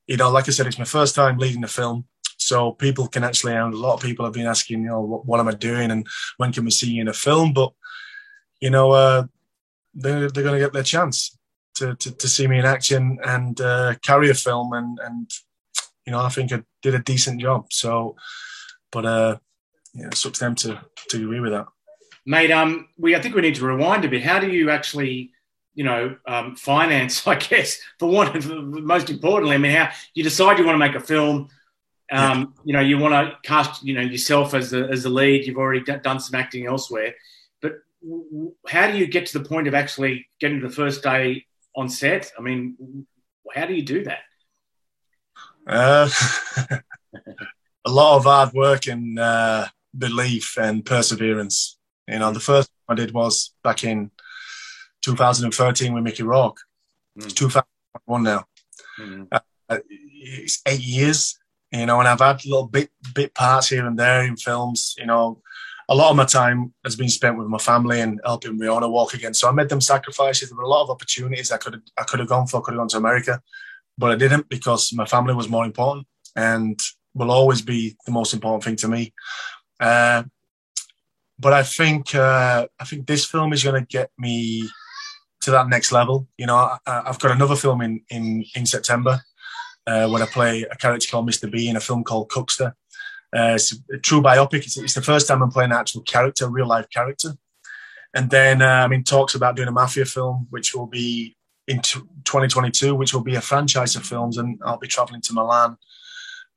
you 0.07 0.17
know, 0.17 0.31
like 0.31 0.49
I 0.49 0.53
said, 0.53 0.67
it's 0.67 0.79
my 0.79 0.85
first 0.85 1.15
time 1.15 1.39
leading 1.39 1.61
the 1.61 1.69
film, 1.69 2.07
so 2.37 2.73
people 2.73 3.09
can 3.09 3.25
actually. 3.25 3.55
And 3.55 3.75
a 3.75 3.77
lot 3.77 3.95
of 3.95 4.01
people 4.01 4.25
have 4.25 4.35
been 4.35 4.47
asking, 4.47 4.83
you 4.83 4.89
know, 4.89 5.01
what, 5.01 5.27
what 5.27 5.41
am 5.41 5.49
I 5.49 5.55
doing, 5.55 5.91
and 5.91 6.07
when 6.39 6.53
can 6.53 6.65
we 6.65 6.71
see 6.71 6.91
you 6.91 7.03
in 7.03 7.09
a 7.09 7.13
film? 7.13 7.53
But 7.53 7.73
you 8.61 8.71
know, 8.71 8.93
uh, 8.93 9.25
they're 9.95 10.31
they're 10.31 10.45
going 10.45 10.59
to 10.59 10.65
get 10.65 10.73
their 10.73 10.83
chance 10.83 11.37
to, 11.77 11.95
to, 11.97 12.13
to 12.13 12.29
see 12.29 12.47
me 12.47 12.59
in 12.59 12.65
action 12.65 13.19
and 13.25 13.61
uh, 13.61 13.95
carry 14.05 14.31
a 14.31 14.35
film, 14.35 14.73
and 14.73 14.99
and 15.05 15.31
you 16.07 16.13
know, 16.13 16.21
I 16.21 16.29
think 16.29 16.53
I 16.53 16.63
did 16.83 16.95
a 16.95 17.01
decent 17.01 17.41
job. 17.41 17.73
So, 17.73 18.17
but 18.93 19.07
uh, 19.07 19.39
yeah, 19.95 20.07
it's 20.07 20.25
up 20.27 20.35
to 20.35 20.41
them 20.41 20.55
to 20.57 20.81
to 21.09 21.17
agree 21.17 21.41
with 21.41 21.53
that 21.53 21.67
mate. 22.27 22.51
Um, 22.51 22.89
we 22.99 23.15
I 23.15 23.21
think 23.21 23.35
we 23.35 23.43
need 23.43 23.57
to 23.57 23.67
rewind 23.67 24.05
a 24.05 24.09
bit. 24.09 24.23
How 24.23 24.39
do 24.39 24.49
you 24.49 24.71
actually, 24.71 25.33
you 25.75 25.85
know, 25.85 26.17
um, 26.27 26.57
finance? 26.57 27.27
I 27.27 27.35
guess 27.35 27.81
for 27.99 28.11
one, 28.11 28.85
most 28.85 29.11
importantly, 29.11 29.55
I 29.55 29.59
mean, 29.59 29.73
how 29.73 29.91
you 30.15 30.23
decide 30.23 30.59
you 30.59 30.65
want 30.65 30.75
to 30.75 30.87
make 30.87 30.95
a 30.95 31.01
film. 31.01 31.49
Um, 32.13 32.55
you 32.65 32.73
know, 32.73 32.81
you 32.81 32.99
want 32.99 33.15
to 33.15 33.39
cast, 33.45 33.85
you 33.85 33.95
know, 33.95 34.01
yourself 34.01 34.53
as 34.53 34.71
the 34.71 34.89
as 34.89 35.05
the 35.05 35.11
lead. 35.11 35.47
You've 35.47 35.59
already 35.59 35.81
done 35.81 36.19
some 36.19 36.41
acting 36.41 36.67
elsewhere, 36.67 37.15
how 38.69 38.91
do 38.91 38.99
you 38.99 39.07
get 39.07 39.27
to 39.27 39.39
the 39.39 39.49
point 39.49 39.69
of 39.69 39.75
actually 39.75 40.29
getting 40.41 40.61
to 40.61 40.69
the 40.69 40.75
first 40.75 41.03
day 41.03 41.47
on 41.77 41.89
set? 41.89 42.33
I 42.39 42.43
mean, 42.43 43.07
how 43.55 43.67
do 43.67 43.75
you 43.75 43.83
do 43.83 44.05
that? 44.05 44.21
Uh, 45.67 46.09
a 47.85 47.91
lot 47.91 48.17
of 48.17 48.25
hard 48.25 48.53
work 48.53 48.87
and 48.87 49.19
uh, 49.19 49.67
belief 49.97 50.57
and 50.59 50.85
perseverance. 50.85 51.79
You 52.09 52.19
know, 52.19 52.33
the 52.33 52.41
first 52.41 52.71
I 52.89 52.95
did 52.95 53.13
was 53.13 53.55
back 53.63 53.85
in 53.85 54.11
2013 55.03 55.93
with 55.93 56.03
Mickey 56.03 56.23
Rourke. 56.23 56.59
Mm. 57.19 57.25
It's 57.25 57.35
2001 57.35 58.23
now. 58.23 58.45
Mm. 58.99 59.29
Uh, 59.31 59.79
it's 59.89 60.61
eight 60.67 60.81
years, 60.81 61.39
you 61.71 61.87
know, 61.87 62.01
and 62.01 62.09
I've 62.09 62.21
had 62.21 62.45
little 62.45 62.67
bit 62.67 62.91
bit 63.15 63.35
parts 63.35 63.69
here 63.69 63.87
and 63.87 63.99
there 63.99 64.25
in 64.25 64.37
films. 64.37 64.95
You 64.99 65.07
know, 65.07 65.41
a 65.91 65.95
lot 65.95 66.11
of 66.11 66.17
my 66.17 66.25
time 66.25 66.73
has 66.85 66.95
been 66.95 67.09
spent 67.09 67.37
with 67.37 67.49
my 67.49 67.59
family 67.59 68.01
and 68.01 68.21
helping 68.25 68.59
Riona 68.59 68.89
walk 68.89 69.13
again. 69.13 69.35
So 69.35 69.49
I 69.49 69.53
made 69.53 69.69
them 69.69 69.81
sacrifices. 69.81 70.49
There 70.49 70.57
were 70.57 70.63
a 70.63 70.69
lot 70.69 70.85
of 70.85 70.91
opportunities 70.91 71.51
I 71.51 71.57
could 71.57 71.75
have, 71.75 71.83
I 71.99 72.05
could 72.05 72.21
have 72.21 72.29
gone 72.29 72.47
for. 72.47 72.59
I 72.59 72.61
Could 72.61 72.75
have 72.75 72.79
gone 72.79 72.89
to 72.89 72.97
America, 72.99 73.43
but 73.99 74.13
I 74.13 74.15
didn't 74.15 74.49
because 74.49 74.93
my 74.93 75.05
family 75.05 75.35
was 75.35 75.49
more 75.49 75.65
important 75.65 76.07
and 76.37 76.79
will 77.13 77.33
always 77.33 77.61
be 77.61 77.97
the 78.07 78.13
most 78.13 78.33
important 78.33 78.63
thing 78.63 78.77
to 78.77 78.89
me. 78.89 79.13
Uh, 79.81 80.23
but 81.41 81.53
I 81.53 81.65
think 81.65 82.15
uh, 82.15 82.69
I 82.79 82.85
think 82.85 83.07
this 83.07 83.25
film 83.25 83.53
is 83.53 83.65
going 83.65 83.81
to 83.83 83.87
get 83.87 84.11
me 84.17 84.69
to 85.41 85.51
that 85.51 85.69
next 85.69 85.91
level. 85.91 86.29
You 86.39 86.47
know, 86.47 86.57
I, 86.87 87.03
have 87.07 87.19
got 87.19 87.33
another 87.33 87.57
film 87.57 87.81
in 87.81 88.03
in 88.11 88.45
in 88.55 88.65
September 88.65 89.23
uh, 89.89 90.09
where 90.09 90.23
I 90.23 90.27
play 90.27 90.63
a 90.71 90.77
character 90.77 91.09
called 91.11 91.29
Mr. 91.29 91.51
B 91.51 91.69
in 91.69 91.77
a 91.77 91.81
film 91.81 92.05
called 92.05 92.29
Cookster. 92.29 92.75
Uh, 93.35 93.53
it's 93.55 93.77
a 93.93 93.99
true 93.99 94.21
biopic. 94.21 94.67
It's, 94.67 94.77
it's, 94.77 94.95
the 94.95 95.03
first 95.03 95.29
time 95.29 95.43
I'm 95.43 95.51
playing 95.51 95.71
an 95.71 95.79
actual 95.79 96.03
character, 96.03 96.49
real 96.49 96.67
life 96.67 96.89
character. 96.91 97.35
And 98.13 98.29
then 98.29 98.61
uh, 98.61 98.67
I'm 98.85 98.93
in 98.93 99.05
talks 99.05 99.35
about 99.35 99.55
doing 99.55 99.69
a 99.69 99.73
mafia 99.73 100.05
film, 100.05 100.49
which 100.51 100.75
will 100.75 100.87
be 100.87 101.37
in 101.69 101.81
2022, 101.81 102.95
which 102.95 103.15
will 103.15 103.23
be 103.23 103.37
a 103.37 103.41
franchise 103.41 103.95
of 103.95 104.05
films, 104.05 104.37
and 104.37 104.59
I'll 104.65 104.79
be 104.79 104.89
traveling 104.89 105.21
to 105.23 105.33
Milan 105.33 105.77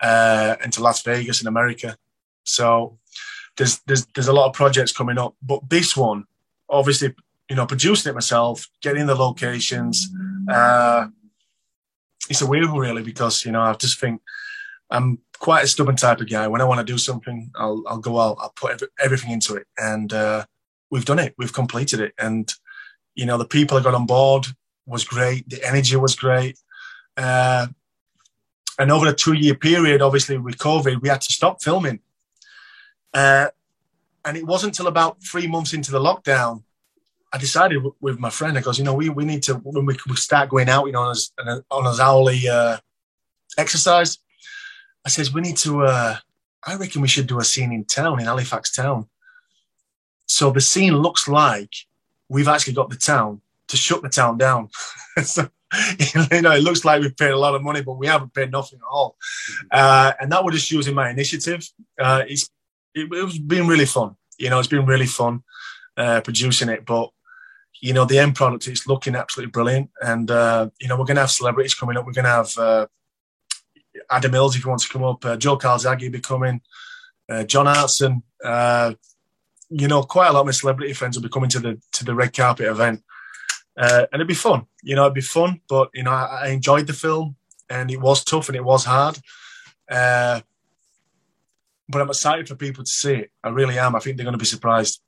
uh, 0.01 0.55
and 0.63 0.73
to 0.73 0.81
Las 0.81 1.03
Vegas 1.03 1.41
in 1.41 1.47
America. 1.47 1.95
So 2.43 2.97
there's 3.55 3.79
there's 3.85 4.07
there's 4.07 4.27
a 4.27 4.33
lot 4.33 4.47
of 4.47 4.53
projects 4.53 4.91
coming 4.91 5.19
up, 5.19 5.35
but 5.43 5.69
this 5.69 5.95
one, 5.95 6.25
obviously, 6.67 7.13
you 7.49 7.55
know, 7.55 7.67
producing 7.67 8.09
it 8.09 8.15
myself, 8.15 8.67
getting 8.81 9.05
the 9.05 9.13
locations, 9.13 10.09
uh, 10.49 11.07
it's 12.29 12.41
a 12.41 12.47
weird 12.47 12.69
one 12.69 12.79
really 12.79 13.03
because 13.03 13.45
you 13.45 13.51
know 13.51 13.61
I 13.61 13.73
just 13.73 13.99
think 13.99 14.21
I'm 14.93 15.19
quite 15.39 15.65
a 15.65 15.67
stubborn 15.67 15.97
type 15.97 16.21
of 16.21 16.29
guy. 16.29 16.47
When 16.47 16.61
I 16.61 16.65
want 16.65 16.79
to 16.79 16.93
do 16.93 16.97
something, 16.97 17.51
I'll 17.55 17.83
I'll 17.87 17.97
go 17.97 18.19
out, 18.19 18.37
I'll 18.39 18.53
put 18.55 18.71
every, 18.73 18.87
everything 19.03 19.31
into 19.31 19.55
it, 19.55 19.67
and 19.77 20.13
uh, 20.13 20.45
we've 20.89 21.03
done 21.03 21.19
it, 21.19 21.33
we've 21.37 21.51
completed 21.51 21.99
it, 21.99 22.13
and 22.17 22.49
you 23.15 23.25
know 23.25 23.37
the 23.37 23.45
people 23.45 23.77
I 23.77 23.83
got 23.83 23.95
on 23.95 24.05
board 24.05 24.45
was 24.85 25.03
great, 25.03 25.49
the 25.49 25.65
energy 25.67 25.95
was 25.95 26.15
great. 26.15 26.57
Uh, 27.17 27.67
and 28.79 28.91
over 28.91 29.07
a 29.07 29.13
two 29.13 29.33
year 29.33 29.55
period, 29.55 30.01
obviously 30.01 30.37
with 30.37 30.57
COVID, 30.57 31.01
we 31.01 31.09
had 31.09 31.21
to 31.21 31.33
stop 31.33 31.61
filming. 31.61 31.99
Uh, 33.13 33.47
and 34.25 34.37
it 34.37 34.45
wasn't 34.45 34.71
until 34.71 34.87
about 34.87 35.21
three 35.23 35.47
months 35.47 35.73
into 35.73 35.91
the 35.91 35.99
lockdown, 35.99 36.63
I 37.31 37.37
decided 37.37 37.83
with 37.99 38.19
my 38.19 38.29
friend, 38.29 38.57
I 38.57 38.61
goes, 38.61 38.77
you 38.77 38.83
know, 38.83 38.93
we, 38.93 39.09
we 39.09 39.25
need 39.25 39.43
to, 39.43 39.55
when 39.55 39.85
we, 39.85 39.97
we 40.07 40.15
start 40.15 40.49
going 40.49 40.69
out, 40.69 40.85
you 40.85 40.93
know, 40.93 41.01
on 41.01 41.11
us, 41.11 41.31
on 41.69 41.87
us 41.87 41.99
hourly 41.99 42.47
uh, 42.47 42.77
exercise, 43.57 44.19
I 45.05 45.09
says, 45.09 45.33
we 45.33 45.41
need 45.41 45.57
to, 45.57 45.83
uh, 45.83 46.17
I 46.65 46.75
reckon 46.75 47.01
we 47.01 47.07
should 47.07 47.27
do 47.27 47.39
a 47.39 47.43
scene 47.43 47.71
in 47.71 47.85
town, 47.85 48.19
in 48.19 48.25
Halifax 48.25 48.71
town. 48.71 49.07
So 50.25 50.51
the 50.51 50.61
scene 50.61 50.97
looks 50.97 51.27
like 51.27 51.73
we've 52.29 52.47
actually 52.47 52.73
got 52.73 52.89
the 52.89 52.95
town 52.95 53.41
to 53.67 53.77
shut 53.77 54.01
the 54.01 54.09
town 54.09 54.37
down. 54.37 54.69
so, 55.23 55.49
you 55.99 56.41
know, 56.41 56.51
it 56.51 56.63
looks 56.63 56.85
like 56.85 57.01
we've 57.01 57.17
paid 57.17 57.31
a 57.31 57.37
lot 57.37 57.55
of 57.55 57.63
money, 57.63 57.81
but 57.81 57.97
we 57.97 58.07
haven't 58.07 58.33
paid 58.33 58.51
nothing 58.51 58.79
at 58.79 58.89
all. 58.89 59.17
Uh, 59.71 60.13
and 60.19 60.31
that 60.31 60.43
was 60.43 60.55
just 60.55 60.71
using 60.71 60.95
my 60.95 61.09
initiative. 61.09 61.67
Uh, 61.99 62.23
it's 62.27 62.49
it, 62.93 63.11
it 63.11 63.23
was 63.23 63.39
been 63.39 63.67
really 63.67 63.85
fun. 63.85 64.15
You 64.37 64.49
know, 64.49 64.59
it's 64.59 64.67
been 64.67 64.85
really 64.85 65.05
fun 65.05 65.43
uh, 65.97 66.21
producing 66.21 66.69
it, 66.69 66.85
but 66.85 67.09
you 67.81 67.93
know, 67.93 68.05
the 68.05 68.19
end 68.19 68.35
product 68.35 68.67
is 68.67 68.87
looking 68.87 69.15
absolutely 69.15 69.51
brilliant. 69.51 69.89
And 70.01 70.31
uh, 70.31 70.69
you 70.79 70.87
know, 70.87 70.95
we're 70.95 71.05
going 71.05 71.15
to 71.15 71.21
have 71.21 71.31
celebrities 71.31 71.75
coming 71.75 71.97
up. 71.97 72.05
We're 72.05 72.13
going 72.13 72.25
to 72.25 72.31
have 72.31 72.57
uh, 72.57 72.87
Adam 74.13 74.31
Mills 74.31 74.55
if 74.55 74.63
you 74.63 74.69
want 74.69 74.81
to 74.81 74.89
come 74.89 75.03
up. 75.03 75.23
Uh, 75.25 75.37
Joe 75.37 75.57
Calzaghe 75.57 76.11
be 76.11 76.19
coming. 76.19 76.61
Uh, 77.29 77.43
John 77.43 77.65
Hartson. 77.65 78.23
Uh, 78.43 78.93
you 79.69 79.87
know, 79.87 80.03
quite 80.03 80.27
a 80.27 80.33
lot 80.33 80.41
of 80.41 80.45
my 80.45 80.51
celebrity 80.51 80.93
friends 80.93 81.17
will 81.17 81.23
be 81.23 81.29
coming 81.29 81.49
to 81.49 81.59
the 81.59 81.81
to 81.93 82.05
the 82.05 82.13
red 82.13 82.33
carpet 82.33 82.67
event, 82.67 83.03
uh, 83.77 84.05
and 84.11 84.19
it'd 84.19 84.27
be 84.27 84.33
fun. 84.33 84.67
You 84.83 84.95
know, 84.95 85.03
it'd 85.03 85.15
be 85.15 85.21
fun. 85.21 85.61
But 85.67 85.89
you 85.93 86.03
know, 86.03 86.11
I, 86.11 86.43
I 86.43 86.47
enjoyed 86.49 86.85
the 86.85 86.93
film, 86.93 87.35
and 87.69 87.89
it 87.89 87.99
was 87.99 88.23
tough 88.23 88.49
and 88.49 88.55
it 88.55 88.63
was 88.63 88.85
hard. 88.85 89.17
Uh, 89.89 90.41
but 91.89 92.01
I'm 92.01 92.09
excited 92.09 92.47
for 92.47 92.55
people 92.55 92.83
to 92.83 92.89
see 92.89 93.13
it. 93.13 93.31
I 93.43 93.49
really 93.49 93.77
am. 93.77 93.95
I 93.95 93.99
think 93.99 94.17
they're 94.17 94.23
going 94.23 94.33
to 94.33 94.39
be 94.39 94.45
surprised. 94.45 95.01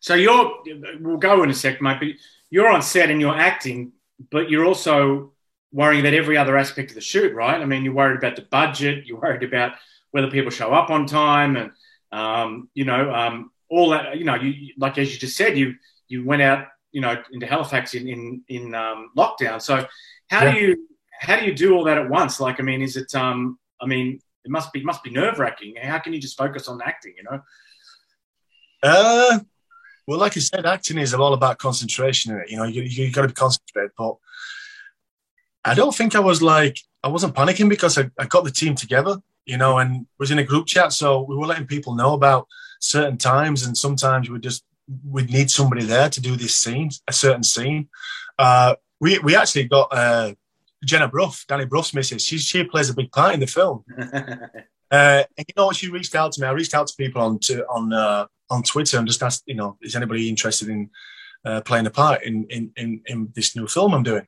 So 0.00 0.14
you're, 0.14 0.62
we'll 1.00 1.16
go 1.16 1.42
in 1.44 1.50
a 1.50 1.54
sec, 1.54 1.80
mate, 1.80 1.98
but 2.00 2.08
you're 2.50 2.68
on 2.68 2.82
set 2.82 3.10
and 3.10 3.20
you're 3.20 3.36
acting, 3.36 3.92
but 4.30 4.50
you're 4.50 4.64
also 4.64 5.32
worrying 5.72 6.00
about 6.00 6.14
every 6.14 6.36
other 6.36 6.56
aspect 6.56 6.90
of 6.90 6.94
the 6.94 7.00
shoot, 7.00 7.34
right? 7.34 7.60
I 7.60 7.64
mean, 7.64 7.84
you're 7.84 7.94
worried 7.94 8.18
about 8.18 8.36
the 8.36 8.42
budget, 8.42 9.06
you're 9.06 9.20
worried 9.20 9.42
about 9.42 9.74
whether 10.10 10.30
people 10.30 10.50
show 10.50 10.72
up 10.72 10.90
on 10.90 11.06
time, 11.06 11.56
and 11.56 11.70
um, 12.12 12.68
you 12.74 12.84
know, 12.84 13.12
um, 13.12 13.50
all 13.68 13.90
that. 13.90 14.18
You 14.18 14.24
know, 14.24 14.34
you 14.34 14.74
like 14.78 14.98
as 14.98 15.12
you 15.12 15.18
just 15.18 15.36
said, 15.36 15.56
you 15.56 15.74
you 16.08 16.24
went 16.24 16.42
out, 16.42 16.66
you 16.92 17.00
know, 17.00 17.16
into 17.32 17.46
Halifax 17.46 17.94
in 17.94 18.08
in, 18.08 18.42
in 18.48 18.74
um, 18.74 19.10
lockdown. 19.16 19.60
So 19.60 19.86
how 20.28 20.44
yeah. 20.44 20.52
do 20.52 20.60
you 20.60 20.88
how 21.20 21.38
do 21.38 21.46
you 21.46 21.54
do 21.54 21.74
all 21.74 21.84
that 21.84 21.98
at 21.98 22.08
once? 22.08 22.40
Like, 22.40 22.60
I 22.60 22.62
mean, 22.62 22.82
is 22.82 22.96
it? 22.96 23.14
Um, 23.14 23.58
I 23.80 23.86
mean, 23.86 24.20
it 24.44 24.50
must 24.50 24.72
be 24.72 24.82
must 24.82 25.02
be 25.02 25.10
nerve 25.10 25.38
wracking. 25.38 25.74
How 25.80 25.98
can 25.98 26.12
you 26.12 26.20
just 26.20 26.36
focus 26.36 26.68
on 26.68 26.80
acting? 26.84 27.14
You 27.16 27.24
know. 27.24 27.42
Uh, 28.82 29.38
well, 30.06 30.18
like 30.18 30.36
I 30.36 30.40
said, 30.40 30.66
acting 30.66 30.98
is 30.98 31.14
all 31.14 31.32
about 31.32 31.58
concentration. 31.58 32.32
In 32.32 32.40
it, 32.40 32.50
you 32.50 32.56
know, 32.56 32.64
you 32.64 32.82
you 32.82 33.10
got 33.12 33.22
to 33.22 33.28
be 33.28 33.34
concentrated. 33.34 33.92
But 33.96 34.16
I 35.64 35.74
don't 35.74 35.94
think 35.94 36.14
I 36.14 36.20
was 36.20 36.42
like 36.42 36.78
I 37.02 37.08
wasn't 37.08 37.34
panicking 37.34 37.68
because 37.68 37.98
I, 37.98 38.10
I 38.18 38.26
got 38.26 38.44
the 38.44 38.50
team 38.50 38.74
together, 38.74 39.16
you 39.44 39.56
know, 39.56 39.78
and 39.78 40.06
was 40.18 40.30
in 40.30 40.38
a 40.38 40.44
group 40.44 40.66
chat, 40.66 40.92
so 40.92 41.22
we 41.22 41.36
were 41.36 41.46
letting 41.46 41.66
people 41.66 41.94
know 41.94 42.14
about 42.14 42.46
certain 42.80 43.18
times, 43.18 43.64
and 43.64 43.76
sometimes 43.76 44.30
we 44.30 44.38
just 44.38 44.64
we'd 45.04 45.30
need 45.30 45.50
somebody 45.50 45.84
there 45.84 46.10
to 46.10 46.20
do 46.20 46.36
this 46.36 46.56
scene, 46.56 46.90
a 47.08 47.12
certain 47.12 47.42
scene. 47.42 47.88
Uh, 48.38 48.74
we 49.00 49.18
we 49.20 49.36
actually 49.36 49.64
got 49.64 49.88
uh, 49.92 50.32
Jenna 50.84 51.08
Brough, 51.08 51.34
Danny 51.48 51.64
Brough's 51.64 51.94
missus. 51.94 52.24
She 52.24 52.38
she 52.38 52.64
plays 52.64 52.90
a 52.90 52.94
big 52.94 53.10
part 53.10 53.34
in 53.34 53.40
the 53.40 53.46
film. 53.46 53.84
Uh, 54.92 55.24
and 55.38 55.46
you 55.48 55.54
know? 55.56 55.72
She 55.72 55.88
reached 55.88 56.14
out 56.14 56.32
to 56.32 56.40
me. 56.42 56.46
I 56.46 56.50
reached 56.50 56.74
out 56.74 56.86
to 56.86 56.94
people 56.96 57.22
on 57.22 57.38
to, 57.44 57.66
on 57.66 57.94
uh, 57.94 58.26
on 58.50 58.62
Twitter 58.62 58.98
and 58.98 59.06
just 59.06 59.22
asked, 59.22 59.42
you 59.46 59.54
know, 59.54 59.78
is 59.80 59.96
anybody 59.96 60.28
interested 60.28 60.68
in 60.68 60.90
uh, 61.46 61.62
playing 61.62 61.86
a 61.86 61.90
part 61.90 62.22
in, 62.24 62.44
in, 62.50 62.72
in 62.76 63.00
in 63.06 63.32
this 63.34 63.56
new 63.56 63.66
film 63.66 63.94
I'm 63.94 64.02
doing? 64.02 64.26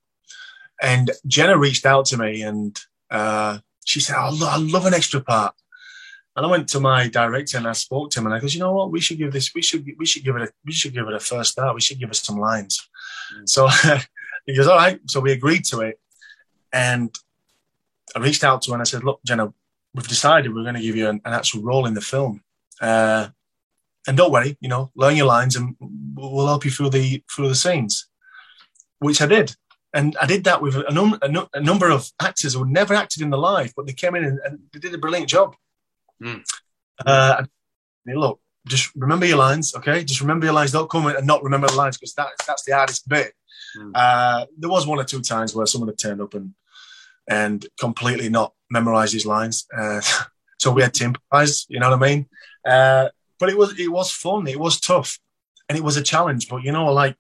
And 0.83 1.11
Jenna 1.27 1.57
reached 1.57 1.87
out 1.87 2.07
to 2.07 2.17
me 2.17 2.43
and 2.43 2.79
uh, 3.11 3.59
she 3.85 4.01
said, 4.01 4.17
oh, 4.19 4.49
I 4.51 4.59
love 4.59 4.87
an 4.87 4.95
extra 4.95 5.21
part. 5.21 5.55
And 6.37 6.45
I 6.45 6.49
went 6.49 6.69
to 6.71 6.81
my 6.81 7.09
director 7.09 7.59
and 7.59 7.69
I 7.69 7.73
spoke 7.73 8.11
to 8.11 8.21
him 8.21 8.27
and 8.27 8.35
I 8.35 8.41
goes, 8.41 8.55
you 8.55 8.61
know 8.61 8.73
what? 8.73 8.91
We 8.91 9.01
should 9.01 9.19
give 9.19 9.33
this. 9.33 9.55
We 9.55 9.63
should 9.63 9.87
we 9.99 10.05
should 10.05 10.25
give 10.25 10.35
it 10.35 10.43
a 10.43 10.53
we 10.65 10.73
should 10.73 10.93
give 10.93 11.07
it 11.07 11.15
a 11.15 11.21
first 11.21 11.53
start. 11.53 11.77
We 11.77 11.81
should 11.81 12.01
give 12.01 12.11
us 12.11 12.23
some 12.23 12.39
lines. 12.39 12.89
Mm. 13.37 13.49
So 13.49 13.69
he 14.47 14.57
goes, 14.57 14.67
all 14.67 14.77
right. 14.77 14.99
So 15.07 15.21
we 15.21 15.31
agreed 15.31 15.65
to 15.67 15.83
it, 15.83 16.01
and 16.73 17.17
I 18.17 18.19
reached 18.19 18.43
out 18.43 18.63
to 18.63 18.71
her 18.71 18.75
and 18.75 18.83
I 18.83 18.85
said, 18.85 19.05
look, 19.05 19.21
Jenna, 19.25 19.53
we've 19.95 20.09
decided 20.09 20.53
we're 20.53 20.63
going 20.63 20.75
to 20.75 20.83
give 20.83 20.97
you 20.97 21.09
an, 21.09 21.21
an 21.25 21.33
actual 21.33 21.63
role 21.63 21.87
in 21.87 21.95
the 21.95 22.01
film. 22.01 22.43
Uh, 22.81 23.29
and 24.07 24.17
don't 24.17 24.33
worry, 24.33 24.57
you 24.61 24.69
know, 24.69 24.91
learn 24.95 25.17
your 25.17 25.27
lines 25.27 25.57
and 25.57 25.77
we'll 26.15 26.47
help 26.47 26.65
you 26.65 26.71
through 26.71 26.91
the 26.91 27.23
through 27.33 27.49
the 27.49 27.55
scenes, 27.55 28.09
which 28.99 29.23
I 29.23 29.27
did. 29.27 29.55
And 29.95 30.17
I 30.21 30.27
did 30.27 30.45
that 30.45 30.61
with 30.61 30.75
a, 30.75 30.93
num- 30.93 31.19
a, 31.23 31.49
a 31.55 31.61
number 31.61 31.89
of 31.89 32.11
actors 32.21 32.55
who 32.55 32.67
never 32.67 32.95
acted 32.95 33.23
in 33.23 33.31
the 33.31 33.39
life, 33.39 33.73
but 33.77 33.87
they 33.87 33.93
came 33.93 34.17
in 34.17 34.25
and, 34.25 34.41
and 34.45 34.59
they 34.73 34.81
did 34.81 34.93
a 34.93 34.99
brilliant 34.99 35.29
job. 35.29 35.55
Mm. 36.21 36.43
Uh, 37.07 37.45
look, 38.07 38.41
just 38.67 38.95
remember 38.97 39.25
your 39.25 39.39
lines, 39.39 39.75
okay? 39.77 40.03
Just 40.03 40.21
remember 40.21 40.47
your 40.47 40.55
lines. 40.55 40.73
Don't 40.73 40.91
come 40.91 41.07
in 41.07 41.17
and 41.17 41.27
not 41.27 41.45
remember 41.45 41.69
the 41.69 41.77
lines 41.77 41.97
because 41.97 42.15
that, 42.15 42.29
that's 42.47 42.65
the 42.65 42.75
hardest 42.75 43.09
bit. 43.09 43.35
Mm. 43.79 43.93
Uh, 43.95 44.47
there 44.59 44.71
was 44.71 44.87
one 44.87 44.99
or 44.99 45.05
two 45.05 45.21
times 45.21 45.55
where 45.55 45.67
someone 45.67 45.89
had 45.89 45.99
turned 45.99 46.21
up 46.21 46.35
and 46.35 46.55
and 47.29 47.67
completely 47.81 48.29
not 48.29 48.53
memorize 48.71 49.13
his 49.13 49.25
lines. 49.25 49.67
Uh, 49.77 50.01
so 50.59 50.73
we 50.73 50.83
had 50.83 50.95
to 50.95 51.05
improvise. 51.05 51.67
You 51.69 51.81
know 51.81 51.91
what 51.91 52.03
I 52.03 52.07
mean? 52.09 52.27
Uh, 52.67 53.09
but 53.39 53.49
it 53.49 53.57
was 53.57 53.79
it 53.79 53.91
was 53.91 54.11
fun. 54.11 54.47
It 54.47 54.59
was 54.59 54.81
tough, 54.81 55.19
and 55.69 55.79
it 55.79 55.85
was 55.85 55.97
a 55.97 56.03
challenge. 56.03 56.49
But 56.49 56.63
you 56.63 56.73
know, 56.73 56.93
like 56.93 57.17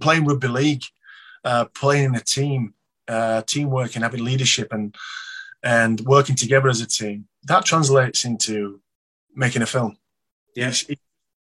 playing 0.00 0.24
rugby 0.24 0.48
league, 0.48 0.84
uh, 1.44 1.66
playing 1.66 2.04
in 2.04 2.14
a 2.14 2.20
team, 2.20 2.74
uh, 3.08 3.42
teamwork, 3.42 3.94
and 3.94 4.04
having 4.04 4.24
leadership, 4.24 4.72
and 4.72 4.94
and 5.62 6.00
working 6.00 6.36
together 6.36 6.68
as 6.68 6.80
a 6.80 6.86
team. 6.86 7.26
That 7.44 7.64
translates 7.64 8.24
into 8.24 8.80
making 9.34 9.62
a 9.62 9.66
film. 9.66 9.96
Yes. 10.54 10.84
Yeah. 10.88 10.96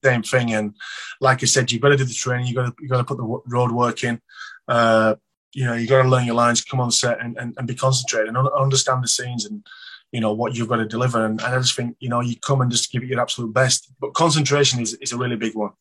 Same 0.04 0.22
thing, 0.22 0.54
and 0.54 0.76
like 1.20 1.42
I 1.42 1.48
said, 1.48 1.72
you've 1.72 1.82
got 1.82 1.90
to 1.90 1.98
do 1.98 2.06
the 2.06 2.14
training. 2.14 2.46
You 2.46 2.54
got 2.54 2.66
to 2.68 2.74
you 2.80 2.88
got 2.88 2.98
to 2.98 3.04
put 3.04 3.18
the 3.18 3.42
road 3.48 3.72
work 3.72 4.04
in. 4.04 4.22
Uh, 4.68 5.16
you 5.54 5.66
know, 5.66 5.74
you 5.74 5.88
got 5.88 6.04
to 6.04 6.08
learn 6.08 6.28
your 6.28 6.36
lines, 6.36 6.64
come 6.64 6.80
on 6.80 6.92
set, 6.92 7.20
and, 7.20 7.36
and, 7.38 7.56
and 7.58 7.68
be 7.68 7.74
concentrated 7.74 8.28
and 8.28 8.38
understand 8.38 9.04
the 9.04 9.08
scenes 9.08 9.46
and 9.46 9.66
you 10.12 10.22
know 10.22 10.34
what 10.34 10.56
you've 10.56 10.70
got 10.70 10.78
to 10.78 10.86
deliver. 10.86 11.26
And, 11.26 11.42
and, 11.42 11.56
I 11.56 11.58
just 11.58 11.76
think 11.76 11.98
you 12.00 12.10
know 12.10 12.22
you 12.22 12.36
come 12.38 12.62
and 12.62 12.72
just 12.72 12.92
give 12.92 13.04
it 13.04 13.10
your 13.10 13.20
absolute 13.20 13.54
best. 13.54 13.92
But 14.00 14.14
concentration 14.14 14.80
is 14.80 14.94
is 14.96 15.14
a 15.14 15.18
really 15.18 15.36
big 15.36 15.56
one. 15.56 15.72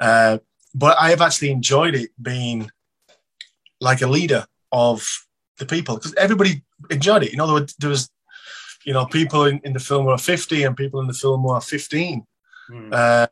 Uh, 0.00 0.38
but 0.74 0.96
I 0.98 1.10
have 1.10 1.20
actually 1.20 1.50
enjoyed 1.50 1.94
it 1.94 2.10
being 2.20 2.70
like 3.82 4.00
a 4.00 4.06
leader 4.06 4.46
of 4.70 5.06
the 5.58 5.66
people 5.66 5.96
because 5.96 6.14
everybody 6.14 6.62
enjoyed 6.90 7.24
it. 7.24 7.32
You 7.32 7.38
know, 7.38 7.46
there, 7.46 7.60
were, 7.60 7.66
there 7.78 7.90
was 7.90 8.08
you 8.84 8.92
know 8.92 9.06
people 9.06 9.44
in, 9.44 9.60
in 9.64 9.72
the 9.72 9.80
film 9.80 10.06
were 10.06 10.16
50 10.16 10.62
and 10.62 10.76
people 10.76 11.00
in 11.00 11.08
the 11.08 11.12
film 11.12 11.42
were 11.42 11.60
15. 11.60 12.24
Mm. 12.70 12.92
Uh, 12.92 13.26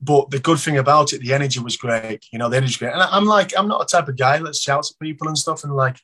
but 0.00 0.30
the 0.30 0.38
good 0.38 0.58
thing 0.58 0.76
about 0.76 1.12
it, 1.12 1.20
the 1.20 1.32
energy 1.32 1.60
was 1.60 1.76
great. 1.76 2.26
You 2.30 2.38
know, 2.38 2.48
the 2.48 2.58
energy 2.58 2.78
great. 2.78 2.92
And 2.92 3.02
I, 3.02 3.16
am 3.16 3.24
like, 3.24 3.52
I'm 3.56 3.68
not 3.68 3.82
a 3.82 3.86
type 3.86 4.08
of 4.08 4.16
guy 4.16 4.38
that 4.38 4.54
shouts 4.54 4.92
at 4.92 5.02
people 5.02 5.28
and 5.28 5.38
stuff. 5.38 5.64
And 5.64 5.74
like, 5.74 5.98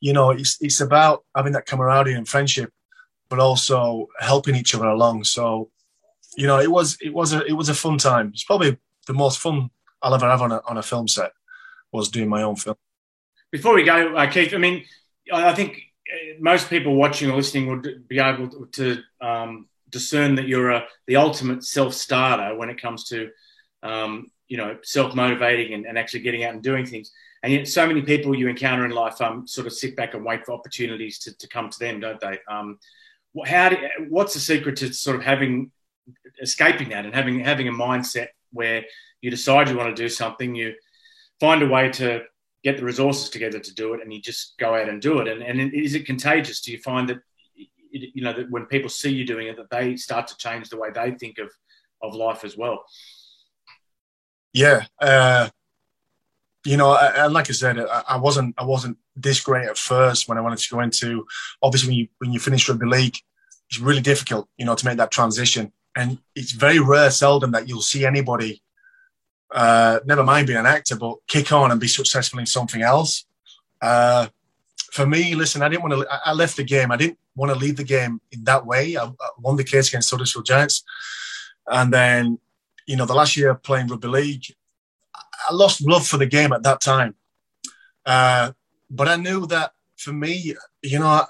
you 0.00 0.12
know, 0.12 0.30
it's 0.30 0.58
it's 0.60 0.80
about 0.80 1.24
having 1.34 1.52
that 1.52 1.66
camaraderie 1.66 2.14
and 2.14 2.28
friendship, 2.28 2.70
but 3.28 3.38
also 3.38 4.08
helping 4.18 4.54
each 4.54 4.74
other 4.74 4.88
along. 4.88 5.24
So, 5.24 5.70
you 6.36 6.46
know, 6.46 6.58
it 6.58 6.70
was 6.70 6.98
it 7.00 7.12
was 7.12 7.32
a 7.32 7.44
it 7.46 7.54
was 7.54 7.68
a 7.68 7.74
fun 7.74 7.98
time. 7.98 8.30
It's 8.34 8.44
probably 8.44 8.76
the 9.06 9.14
most 9.14 9.38
fun 9.38 9.70
I'll 10.02 10.14
ever 10.14 10.28
have 10.28 10.42
on 10.42 10.52
a 10.52 10.60
on 10.68 10.78
a 10.78 10.82
film 10.82 11.08
set 11.08 11.32
was 11.92 12.08
doing 12.10 12.28
my 12.28 12.42
own 12.42 12.56
film. 12.56 12.76
Before 13.50 13.74
we 13.74 13.82
go, 13.82 14.14
uh, 14.14 14.30
Keith, 14.30 14.52
I 14.52 14.58
mean, 14.58 14.84
I 15.32 15.54
think 15.54 15.80
uh, 16.10 16.34
most 16.38 16.68
people 16.68 16.94
watching 16.94 17.30
or 17.30 17.36
listening 17.36 17.68
would 17.68 18.06
be 18.06 18.18
able 18.18 18.66
to 18.72 18.98
um, 19.20 19.68
discern 19.88 20.34
that 20.34 20.48
you're 20.48 20.70
a, 20.70 20.84
the 21.06 21.16
ultimate 21.16 21.64
self 21.64 21.94
starter 21.94 22.56
when 22.56 22.68
it 22.68 22.80
comes 22.80 23.04
to, 23.08 23.30
um, 23.82 24.30
you 24.48 24.58
know, 24.58 24.76
self 24.82 25.14
motivating 25.14 25.72
and, 25.74 25.86
and, 25.86 25.98
actually 25.98 26.20
getting 26.20 26.44
out 26.44 26.54
and 26.54 26.62
doing 26.62 26.84
things. 26.84 27.10
And 27.42 27.52
yet, 27.52 27.68
so 27.68 27.86
many 27.86 28.02
people 28.02 28.36
you 28.36 28.48
encounter 28.48 28.84
in 28.84 28.90
life 28.90 29.20
um, 29.20 29.46
sort 29.46 29.66
of 29.66 29.72
sit 29.72 29.96
back 29.96 30.14
and 30.14 30.24
wait 30.24 30.44
for 30.44 30.52
opportunities 30.52 31.18
to, 31.20 31.36
to 31.38 31.48
come 31.48 31.70
to 31.70 31.78
them, 31.78 32.00
don't 32.00 32.20
they? 32.20 32.38
Um, 32.48 32.78
how 33.46 33.70
do, 33.70 33.76
what's 34.08 34.34
the 34.34 34.40
secret 34.40 34.76
to 34.76 34.92
sort 34.92 35.16
of 35.16 35.22
having 35.22 35.70
escaping 36.42 36.90
that 36.90 37.04
and 37.04 37.14
having 37.14 37.40
having 37.40 37.68
a 37.68 37.72
mindset 37.72 38.28
where 38.52 38.84
you 39.20 39.30
decide 39.30 39.68
you 39.68 39.76
want 39.76 39.94
to 39.94 40.02
do 40.02 40.08
something, 40.08 40.54
you 40.54 40.74
find 41.40 41.62
a 41.62 41.68
way 41.68 41.90
to 41.90 42.22
get 42.64 42.76
the 42.76 42.84
resources 42.84 43.30
together 43.30 43.58
to 43.58 43.74
do 43.74 43.94
it, 43.94 44.02
and 44.02 44.12
you 44.12 44.20
just 44.20 44.58
go 44.58 44.74
out 44.74 44.88
and 44.88 45.00
do 45.00 45.20
it. 45.20 45.28
And, 45.28 45.42
and 45.42 45.72
is 45.72 45.94
it 45.94 46.06
contagious? 46.06 46.60
Do 46.60 46.72
you 46.72 46.78
find 46.78 47.08
that 47.08 47.18
you 47.90 48.22
know 48.22 48.32
that 48.32 48.50
when 48.50 48.66
people 48.66 48.88
see 48.88 49.10
you 49.10 49.24
doing 49.24 49.48
it, 49.48 49.56
that 49.56 49.70
they 49.70 49.96
start 49.96 50.26
to 50.28 50.36
change 50.36 50.68
the 50.68 50.76
way 50.76 50.90
they 50.90 51.12
think 51.12 51.38
of 51.38 51.50
of 52.02 52.14
life 52.14 52.44
as 52.44 52.56
well. 52.56 52.84
Yeah, 54.52 54.86
uh, 55.00 55.48
you 56.64 56.76
know, 56.76 56.96
and 56.96 57.32
like 57.32 57.48
I 57.48 57.52
said, 57.52 57.78
I 57.78 58.16
wasn't 58.16 58.54
I 58.58 58.64
wasn't 58.64 58.98
this 59.16 59.40
great 59.40 59.68
at 59.68 59.78
first 59.78 60.28
when 60.28 60.38
I 60.38 60.40
wanted 60.40 60.58
to 60.58 60.74
go 60.74 60.80
into. 60.80 61.26
Obviously, 61.62 61.88
when 61.88 61.96
you 61.96 62.08
when 62.18 62.32
you 62.32 62.40
finish 62.40 62.68
rugby 62.68 62.86
league, 62.86 63.16
it's 63.70 63.80
really 63.80 64.00
difficult, 64.00 64.48
you 64.56 64.64
know, 64.64 64.74
to 64.74 64.84
make 64.84 64.98
that 64.98 65.10
transition, 65.10 65.72
and 65.96 66.18
it's 66.34 66.52
very 66.52 66.78
rare, 66.78 67.10
seldom 67.10 67.52
that 67.52 67.68
you'll 67.68 67.82
see 67.82 68.04
anybody. 68.04 68.62
Uh, 69.50 70.00
never 70.04 70.22
mind 70.22 70.46
being 70.46 70.58
an 70.58 70.66
actor, 70.66 70.96
but 70.96 71.16
kick 71.26 71.52
on 71.52 71.70
and 71.70 71.80
be 71.80 71.88
successful 71.88 72.38
in 72.38 72.46
something 72.46 72.82
else. 72.82 73.24
Uh, 73.80 74.26
for 74.92 75.06
me, 75.06 75.34
listen, 75.34 75.62
I 75.62 75.68
didn't 75.68 75.82
want 75.82 75.94
to. 75.94 76.06
I 76.24 76.32
left 76.32 76.56
the 76.56 76.64
game. 76.64 76.90
I 76.90 76.96
didn't 76.96 77.18
want 77.36 77.52
to 77.52 77.58
leave 77.58 77.76
the 77.76 77.84
game 77.84 78.20
in 78.32 78.44
that 78.44 78.66
way. 78.66 78.96
I, 78.96 79.04
I 79.04 79.28
won 79.38 79.56
the 79.56 79.64
case 79.64 79.88
against 79.88 80.10
Huddersfield 80.10 80.46
Giants, 80.46 80.82
and 81.66 81.92
then 81.92 82.38
you 82.86 82.96
know 82.96 83.06
the 83.06 83.14
last 83.14 83.36
year 83.36 83.54
playing 83.54 83.88
rugby 83.88 84.08
league, 84.08 84.44
I 85.48 85.54
lost 85.54 85.86
love 85.86 86.06
for 86.06 86.16
the 86.16 86.26
game 86.26 86.52
at 86.52 86.62
that 86.62 86.80
time. 86.80 87.14
Uh, 88.04 88.52
but 88.90 89.08
I 89.08 89.16
knew 89.16 89.46
that 89.46 89.72
for 89.96 90.12
me, 90.12 90.54
you 90.82 90.98
know, 90.98 91.24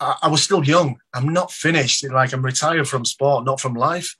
I, 0.00 0.16
I, 0.22 0.28
was 0.28 0.42
still 0.42 0.64
young. 0.64 0.98
I'm 1.12 1.32
not 1.32 1.50
finished. 1.50 2.04
Like 2.08 2.32
I'm 2.32 2.44
retired 2.44 2.88
from 2.88 3.04
sport, 3.04 3.44
not 3.44 3.60
from 3.60 3.74
life. 3.74 4.16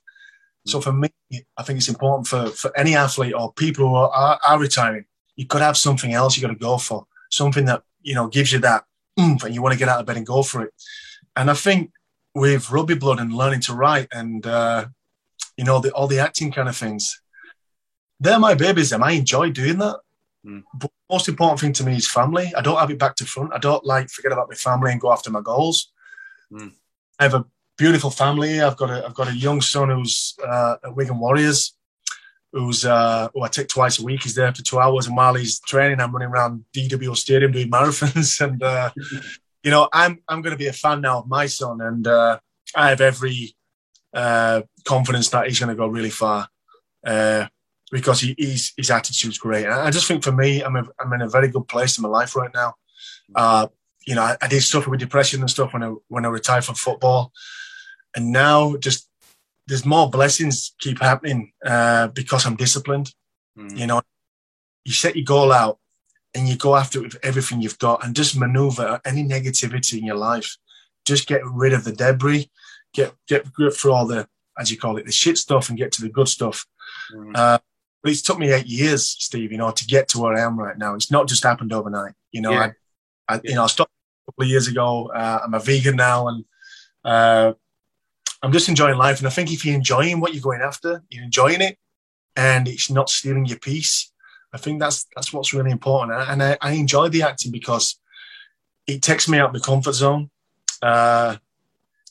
So 0.65 0.81
for 0.81 0.93
me, 0.93 1.11
I 1.57 1.63
think 1.63 1.79
it's 1.79 1.89
important 1.89 2.27
for, 2.27 2.47
for 2.47 2.77
any 2.79 2.95
athlete 2.95 3.35
or 3.35 3.53
people 3.53 3.89
who 3.89 3.95
are, 3.95 4.39
are 4.47 4.59
retiring. 4.59 5.07
You've 5.37 5.49
got 5.49 5.59
to 5.59 5.65
have 5.65 5.77
something 5.77 6.13
else 6.13 6.37
you 6.37 6.43
got 6.43 6.53
to 6.53 6.59
go 6.59 6.79
for, 6.79 7.07
something 7.31 7.65
that 7.65 7.83
you 8.03 8.15
know 8.15 8.29
gives 8.29 8.53
you 8.53 8.59
that 8.61 8.85
oomph, 9.19 9.45
and 9.45 9.55
you 9.55 9.63
want 9.63 9.73
to 9.73 9.79
get 9.79 9.89
out 9.89 10.01
of 10.01 10.07
bed 10.07 10.17
and 10.17 10.27
go 10.27 10.43
for 10.43 10.63
it. 10.63 10.75
And 11.35 11.51
I 11.51 11.55
think 11.55 11.91
with 12.35 12.71
rugby 12.71 12.95
blood 12.95 13.19
and 13.19 13.33
learning 13.33 13.61
to 13.61 13.75
write 13.75 14.09
and 14.13 14.47
uh, 14.47 14.87
you 15.57 15.65
know 15.65 15.81
the, 15.81 15.91
all 15.93 16.07
the 16.07 16.19
acting 16.19 16.53
kind 16.53 16.69
of 16.69 16.77
things, 16.77 17.21
they're 18.21 18.39
my 18.39 18.55
babies. 18.55 18.93
And 18.93 19.03
I 19.03 19.13
enjoy 19.13 19.51
doing 19.51 19.79
that. 19.79 19.99
Mm. 20.47 20.63
But 20.75 20.91
most 21.11 21.29
important 21.29 21.61
thing 21.61 21.73
to 21.75 21.85
me 21.85 21.97
is 21.97 22.09
family. 22.09 22.53
I 22.57 22.63
don't 22.63 22.79
have 22.79 22.91
it 22.91 22.99
back 22.99 23.17
to 23.17 23.25
front. 23.25 23.53
I 23.55 23.59
don't 23.59 23.85
like 23.85 24.11
forget 24.11 24.33
about 24.33 24.49
my 24.49 24.57
family 24.57 24.93
and 24.93 25.01
go 25.01 25.13
after 25.13 25.31
my 25.31 25.41
goals. 25.41 25.93
Mm. 26.53 26.73
I 27.19 27.25
have 27.25 27.35
a 27.35 27.45
beautiful 27.77 28.11
family. 28.11 28.61
I've 28.61 28.77
got 28.77 28.91
a 28.91 29.05
I've 29.05 29.15
got 29.15 29.29
a 29.29 29.35
young 29.35 29.61
son 29.61 29.91
who's 29.91 30.35
uh, 30.47 30.77
at 30.85 30.97
Wigan 30.97 31.19
Warriors 31.19 31.75
who's 32.53 32.85
uh, 32.85 33.29
who 33.33 33.43
I 33.43 33.49
take 33.49 33.69
twice 33.69 33.99
a 33.99 34.05
week. 34.05 34.23
He's 34.23 34.35
there 34.35 34.53
for 34.55 34.63
two 34.63 34.79
hours, 34.79 35.07
and 35.07 35.17
while 35.17 35.35
he's 35.35 35.59
training, 35.61 36.01
I'm 36.01 36.13
running 36.13 36.29
around 36.29 36.65
DW 36.75 37.17
Stadium 37.17 37.53
doing 37.53 37.71
marathons. 37.71 38.41
And 38.45 38.63
uh, 38.63 38.91
you 39.63 39.71
know, 39.71 39.89
I'm 39.93 40.19
I'm 40.29 40.43
going 40.43 40.53
to 40.53 40.59
be 40.59 40.67
a 40.67 40.73
fan 40.73 41.01
now 41.01 41.21
of 41.21 41.29
my 41.29 41.47
son, 41.47 41.81
and 41.81 42.07
uh, 42.07 42.39
I 42.77 42.91
have 42.91 43.01
every 43.01 43.55
uh, 44.15 44.63
confidence 44.85 45.31
that 45.31 45.47
he's 45.47 45.59
going 45.59 45.71
to 45.71 45.75
go 45.75 45.87
really 45.87 46.11
far 46.11 46.49
uh, 47.07 47.47
because 47.91 48.21
he, 48.21 48.35
he's, 48.37 48.73
his 48.77 48.91
attitude's 48.91 49.39
great. 49.39 49.65
And 49.65 49.73
I 49.73 49.91
just 49.91 50.07
think 50.07 50.23
for 50.23 50.33
me, 50.33 50.63
I'm 50.63 50.77
a, 50.77 50.85
I'm 50.99 51.13
in 51.15 51.23
a 51.23 51.29
very 51.29 51.49
good 51.49 51.67
place 51.69 51.97
in 51.97 52.03
my 52.03 52.09
life 52.09 52.37
right 52.37 52.51
now. 52.55 52.75
Uh, 53.35 53.69
you 54.07 54.15
know, 54.15 54.23
I, 54.23 54.37
I, 54.43 54.49
did 54.49 54.63
suffer 54.63 54.91
with 54.91 55.01
depression 55.01 55.41
and 55.41 55.51
stuff 55.51 55.73
when 55.73 55.83
I 55.83 55.95
when 56.09 56.27
I 56.27 56.29
retired 56.29 56.65
from 56.65 56.75
football, 56.75 57.33
and 58.15 58.33
now 58.33 58.77
just 58.77 59.09
there's 59.67 59.87
more 59.87 60.11
blessings 60.11 60.75
keep 60.81 61.01
happening 61.01 61.53
uh, 61.65 62.09
because 62.09 62.47
I'm 62.47 62.57
disciplined. 62.57 63.15
Mm. 63.59 63.79
You 63.79 63.87
know, 63.87 64.03
you 64.85 64.93
set 64.93 65.17
your 65.17 65.25
goal 65.25 65.53
out 65.53 65.79
and 66.35 66.49
you 66.49 66.57
go 66.57 66.77
after 66.77 66.99
it 66.99 67.15
with 67.15 67.25
everything 67.25 67.61
you've 67.61 67.79
got 67.79 68.05
and 68.05 68.17
just 68.17 68.37
maneuver 68.37 69.01
any 69.05 69.25
negativity 69.25 69.99
in 69.99 70.05
your 70.05 70.17
life. 70.17 70.57
Just 71.05 71.27
get 71.27 71.41
rid 71.45 71.73
of 71.73 71.85
the 71.85 71.93
debris, 71.93 72.51
get 72.93 73.15
get 73.29 73.47
through 73.47 73.93
all 73.93 74.07
the 74.07 74.29
as 74.59 74.71
you 74.71 74.79
call 74.79 74.97
it 74.97 75.07
the 75.07 75.13
shit 75.13 75.39
stuff 75.39 75.69
and 75.69 75.79
get 75.79 75.93
to 75.93 76.03
the 76.03 76.09
good 76.09 76.29
stuff. 76.29 76.67
Mm. 77.15 77.37
Uh, 77.37 77.59
but 78.03 78.11
it's 78.11 78.23
took 78.23 78.39
me 78.39 78.51
eight 78.53 78.67
years, 78.67 79.09
Steve, 79.09 79.53
you 79.53 79.59
know, 79.59 79.71
to 79.71 79.87
get 79.87 80.09
to 80.09 80.19
where 80.19 80.37
I 80.37 80.41
am 80.41 80.59
right 80.59 80.77
now. 80.77 80.95
It's 80.95 81.11
not 81.11 81.29
just 81.29 81.45
happened 81.45 81.73
overnight. 81.73 82.15
You 82.33 82.41
know, 82.41 82.51
yeah. 82.51 82.73
I, 83.29 83.35
I 83.35 83.41
yeah. 83.45 83.51
you 83.51 83.55
know, 83.55 83.65
I 83.65 83.69
stopped 83.69 83.93
a 83.93 84.33
couple 84.33 84.45
of 84.45 84.51
years 84.51 84.67
ago. 84.67 85.09
Uh, 85.09 85.41
I'm 85.45 85.55
a 85.55 85.61
vegan 85.61 85.97
now, 85.97 86.29
and 86.29 86.45
uh, 87.05 87.53
I'm 88.43 88.53
just 88.53 88.69
enjoying 88.69 88.99
life. 88.99 89.19
And 89.19 89.27
I 89.27 89.31
think 89.31 89.53
if 89.53 89.65
you're 89.65 89.75
enjoying 89.75 90.21
what 90.21 90.35
you're 90.35 90.43
going 90.43 90.63
after, 90.63 91.03
you're 91.11 91.25
enjoying 91.25 91.61
it, 91.61 91.79
and 92.37 92.67
it's 92.67 92.91
not 92.91 93.09
stealing 93.09 93.47
your 93.47 93.59
peace. 93.59 94.13
I 94.53 94.59
think 94.59 94.81
that's 94.81 95.07
that's 95.15 95.33
what's 95.33 95.55
really 95.55 95.71
important. 95.71 96.19
And 96.29 96.43
I, 96.43 96.59
I 96.61 96.73
enjoy 96.73 97.09
the 97.09 97.23
acting 97.23 97.53
because 97.53 97.99
it 98.87 99.03
takes 99.03 99.29
me 99.29 99.39
out 99.39 99.49
of 99.49 99.55
the 99.55 99.67
comfort 99.67 99.95
zone. 99.95 100.31
Uh, 100.83 101.37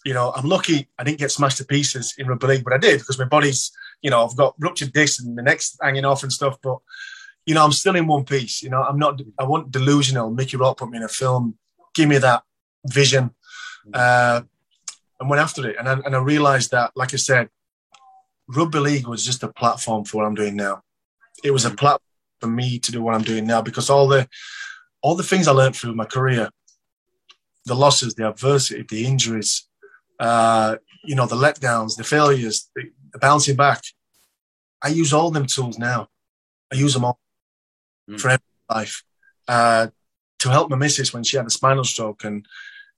you 0.05 0.13
know, 0.13 0.31
I'm 0.35 0.47
lucky 0.47 0.87
I 0.97 1.03
didn't 1.03 1.19
get 1.19 1.31
smashed 1.31 1.57
to 1.57 1.65
pieces 1.65 2.15
in 2.17 2.27
rugby 2.27 2.47
league, 2.47 2.63
but 2.63 2.73
I 2.73 2.77
did 2.77 2.99
because 2.99 3.19
my 3.19 3.25
body's, 3.25 3.71
you 4.01 4.09
know, 4.09 4.25
I've 4.25 4.35
got 4.35 4.55
ruptured 4.57 4.93
discs 4.93 5.21
and 5.21 5.37
the 5.37 5.43
neck's 5.43 5.77
hanging 5.81 6.05
off 6.05 6.23
and 6.23 6.31
stuff. 6.31 6.57
But 6.61 6.79
you 7.45 7.55
know, 7.55 7.63
I'm 7.63 7.71
still 7.71 7.95
in 7.95 8.07
one 8.07 8.23
piece. 8.25 8.63
You 8.63 8.69
know, 8.69 8.81
I'm 8.81 8.97
not. 8.97 9.21
I 9.37 9.43
want 9.43 9.71
delusional. 9.71 10.31
Mickey 10.31 10.57
Rourke 10.57 10.77
put 10.77 10.89
me 10.89 10.97
in 10.97 11.03
a 11.03 11.07
film. 11.07 11.57
Give 11.93 12.07
me 12.07 12.17
that 12.19 12.43
vision, 12.85 13.31
uh, 13.93 14.41
and 15.21 15.29
went 15.29 15.41
after 15.41 15.69
it. 15.69 15.77
And 15.79 15.87
I, 15.87 15.93
and 15.93 16.15
I 16.15 16.19
realized 16.19 16.71
that, 16.71 16.91
like 16.95 17.13
I 17.13 17.17
said, 17.17 17.49
rugby 18.47 18.79
league 18.79 19.07
was 19.07 19.23
just 19.23 19.43
a 19.43 19.53
platform 19.53 20.03
for 20.03 20.17
what 20.17 20.25
I'm 20.25 20.35
doing 20.35 20.55
now. 20.55 20.81
It 21.43 21.51
was 21.51 21.63
a 21.63 21.69
platform 21.69 22.01
for 22.41 22.47
me 22.47 22.79
to 22.79 22.91
do 22.91 23.01
what 23.01 23.13
I'm 23.13 23.21
doing 23.21 23.45
now 23.45 23.61
because 23.61 23.89
all 23.89 24.07
the 24.07 24.27
all 25.01 25.15
the 25.15 25.23
things 25.23 25.47
I 25.47 25.51
learned 25.51 25.75
through 25.75 25.95
my 25.95 26.05
career, 26.05 26.49
the 27.65 27.75
losses, 27.75 28.15
the 28.15 28.27
adversity, 28.27 28.83
the 28.87 29.05
injuries, 29.05 29.67
uh, 30.19 30.75
you 31.03 31.15
know, 31.15 31.25
the 31.25 31.35
letdowns, 31.35 31.97
the 31.97 32.03
failures, 32.03 32.69
the, 32.75 32.91
the, 33.13 33.19
bouncing 33.19 33.55
back. 33.55 33.81
I 34.83 34.89
use 34.89 35.13
all 35.13 35.31
them 35.31 35.47
tools 35.47 35.79
now. 35.79 36.07
I 36.71 36.75
use 36.75 36.93
them 36.93 37.05
all 37.05 37.19
mm. 38.09 38.19
for 38.19 38.29
every 38.29 38.43
life 38.69 39.03
uh, 39.47 39.87
to 40.39 40.49
help 40.49 40.69
my 40.69 40.77
missus 40.77 41.13
when 41.13 41.23
she 41.23 41.37
had 41.37 41.47
a 41.47 41.51
spinal 41.51 41.83
stroke 41.83 42.23
and 42.23 42.45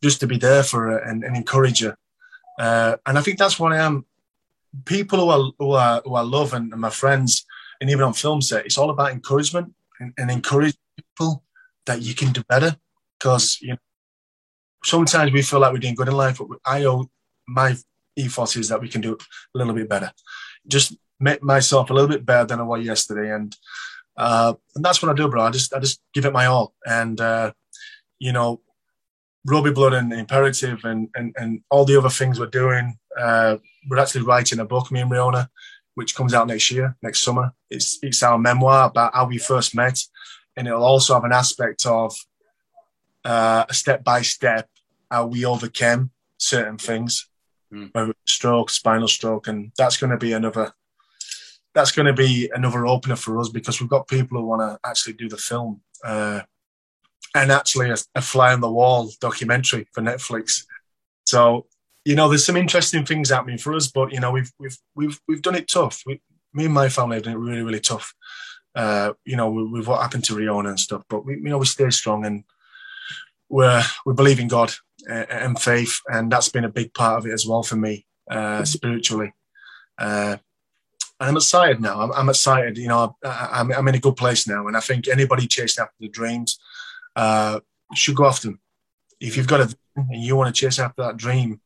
just 0.02 0.20
to 0.20 0.28
be 0.28 0.38
there 0.38 0.64
for 0.64 0.88
her 0.88 0.98
and, 0.98 1.24
and 1.24 1.36
encourage 1.38 1.82
her. 1.82 1.98
Uh, 2.60 2.98
and 3.06 3.18
I 3.18 3.22
think 3.22 3.38
that's 3.38 3.60
what 3.60 3.74
I 3.74 3.78
am. 3.78 4.06
People 4.86 5.20
who 5.20 5.30
I, 5.30 5.52
who 5.60 5.74
I, 5.74 6.02
who 6.04 6.16
I 6.16 6.22
love 6.22 6.54
and, 6.54 6.72
and, 6.72 6.82
my 6.82 6.90
friends, 6.90 7.46
and 7.80 7.90
even 7.90 8.04
on 8.04 8.14
film 8.14 8.42
set, 8.42 8.66
it's 8.66 8.78
all 8.78 8.90
about 8.90 9.12
encouragement 9.12 9.74
and, 10.00 10.14
and 10.18 10.32
encourage 10.32 10.76
people 10.98 11.44
that 11.86 12.02
you 12.02 12.16
can 12.16 12.32
do 12.32 12.44
better. 12.44 12.76
Because 13.20 13.60
you 13.62 13.70
know, 13.70 13.78
sometimes 14.84 15.32
we 15.32 15.42
feel 15.42 15.60
like 15.60 15.74
we're 15.74 15.80
doing 15.80 15.96
good 15.96 16.08
in 16.08 16.16
life, 16.16 16.40
but 16.40 16.58
I 16.66 16.86
owe 16.86 17.10
my 17.48 17.76
ethos 18.16 18.56
is 18.56 18.70
that 18.70 18.82
we 18.82 18.90
can 18.90 19.02
do 19.02 19.14
a 19.14 19.58
little 19.58 19.74
bit 19.74 19.90
better. 19.90 20.12
Just 20.68 20.96
make 21.20 21.44
myself 21.44 21.90
a 21.90 21.94
little 21.94 22.10
bit 22.10 22.26
better 22.26 22.46
than 22.46 22.60
I 22.60 22.64
was 22.64 22.86
yesterday, 22.86 23.34
and 23.34 23.56
uh, 24.18 24.54
and 24.76 24.84
that's 24.84 25.02
what 25.02 25.12
I 25.12 25.14
do, 25.14 25.28
bro. 25.28 25.44
I 25.44 25.52
just 25.52 25.74
I 25.74 25.80
just 25.80 26.02
give 26.14 26.26
it 26.26 26.34
my 26.34 26.46
all, 26.46 26.74
and 26.86 27.20
uh, 27.20 27.52
you 28.20 28.32
know, 28.32 28.62
Rugby 29.46 29.72
Blood 29.72 29.94
and 29.94 30.14
Imperative, 30.14 30.84
and 30.84 31.10
and 31.16 31.36
and 31.38 31.62
all 31.70 31.86
the 31.86 31.98
other 31.98 32.10
things 32.10 32.40
we're 32.40 32.48
doing. 32.48 32.98
Uh, 33.18 33.58
we're 33.90 34.00
actually 34.00 34.24
writing 34.24 34.60
a 34.60 34.66
book, 34.66 34.92
me 34.92 35.02
and 35.02 35.12
Riona, 35.12 35.48
which 35.96 36.16
comes 36.16 36.34
out 36.34 36.48
next 36.48 36.72
year, 36.72 36.96
next 37.02 37.22
summer. 37.22 37.54
It's 37.70 38.00
it's 38.02 38.24
our 38.24 38.38
memoir 38.38 38.88
about 38.88 39.14
how 39.14 39.28
we 39.28 39.38
first 39.38 39.76
met, 39.76 40.00
and 40.56 40.68
it'll 40.68 40.84
also 40.84 41.14
have 41.14 41.26
an 41.26 41.34
aspect 41.34 41.86
of 41.86 42.16
uh, 43.26 43.66
a 43.70 43.74
step 43.74 44.04
by 44.04 44.22
step 44.22 44.70
how 45.12 45.28
we 45.28 45.46
overcame 45.46 46.10
certain 46.38 46.78
things, 46.78 47.30
mm. 47.72 48.14
stroke, 48.26 48.70
spinal 48.70 49.08
stroke, 49.08 49.48
and 49.48 49.72
that's 49.78 49.98
going 49.98 50.12
to 50.12 50.18
be 50.18 50.34
another. 50.34 50.74
That's 51.76 51.92
going 51.92 52.06
to 52.06 52.14
be 52.14 52.52
another 52.54 52.86
opener 52.86 53.16
for 53.16 53.40
us 53.40 53.50
because 53.50 53.82
we've 53.82 53.90
got 53.90 54.08
people 54.08 54.40
who 54.40 54.46
want 54.46 54.62
to 54.62 54.80
actually 54.88 55.14
do 55.14 55.28
the 55.28 55.38
film, 55.38 55.82
uh, 56.04 56.42
and 57.36 57.52
actually 57.52 57.90
a, 57.90 57.98
a 58.16 58.22
fly 58.22 58.54
on 58.54 58.62
the 58.62 58.72
wall 58.72 59.10
documentary 59.20 59.88
for 59.92 60.02
Netflix. 60.02 60.66
So 61.26 61.68
you 62.06 62.16
know, 62.16 62.28
there's 62.28 62.46
some 62.46 62.58
interesting 62.58 63.06
things 63.06 63.30
happening 63.30 63.58
for 63.58 63.74
us, 63.74 63.88
but 63.88 64.12
you 64.12 64.20
know, 64.20 64.32
we've 64.32 64.52
we've 64.60 64.78
we've 64.96 65.20
we've 65.28 65.42
done 65.42 65.56
it 65.56 65.68
tough. 65.68 66.04
We, 66.06 66.22
me 66.54 66.66
and 66.66 66.74
my 66.74 66.90
family 66.90 67.16
have 67.16 67.24
done 67.24 67.34
it 67.34 67.38
really 67.38 67.62
really 67.62 67.80
tough. 67.80 68.14
Uh, 68.76 69.14
you 69.24 69.36
know, 69.36 69.52
with 69.52 69.88
what 69.88 70.02
happened 70.02 70.24
to 70.26 70.36
Riona 70.36 70.70
and 70.70 70.80
stuff, 70.80 71.04
but 71.10 71.26
we 71.26 71.36
you 71.36 71.44
know 71.44 71.58
we 71.58 71.66
stay 71.66 71.90
strong 71.92 72.26
and 72.26 72.44
we're 73.50 73.84
we 74.06 74.14
believe 74.14 74.40
in 74.40 74.48
God 74.48 74.74
and 75.08 75.60
faith, 75.60 76.00
and 76.08 76.32
that's 76.32 76.50
been 76.50 76.66
a 76.66 76.70
big 76.70 76.94
part 76.94 77.20
of 77.20 77.28
it 77.28 77.34
as 77.34 77.46
well 77.48 77.64
for 77.64 77.76
me 77.76 78.06
uh, 78.30 78.66
spiritually. 78.66 79.34
Uh, 79.98 80.38
and 81.20 81.30
I'm 81.30 81.38
excited 81.38 81.80
now. 81.80 82.02
I'm, 82.02 82.12
I'm 82.12 82.30
excited. 82.30 82.78
You 82.78 82.88
know, 82.88 83.16
I, 83.24 83.62
am 83.62 83.72
I'm 83.72 83.88
in 83.88 83.96
a 83.96 84.00
good 84.00 84.18
place 84.18 84.48
now, 84.48 84.68
and 84.68 84.76
I 84.76 84.82
think 84.82 85.08
anybody 85.08 85.48
chasing 85.48 85.84
after 85.84 85.96
the 86.00 86.10
dreams 86.10 86.60
uh, 87.16 87.60
should 87.94 88.16
go 88.16 88.26
after 88.26 88.50
them. 88.50 88.60
If 89.20 89.38
you've 89.38 89.48
got 89.48 89.62
a 89.62 89.76
and 89.96 90.24
you 90.24 90.36
want 90.36 90.54
to 90.54 90.60
chase 90.60 90.80
after 90.80 91.04
that 91.04 91.18
dream, 91.18 91.62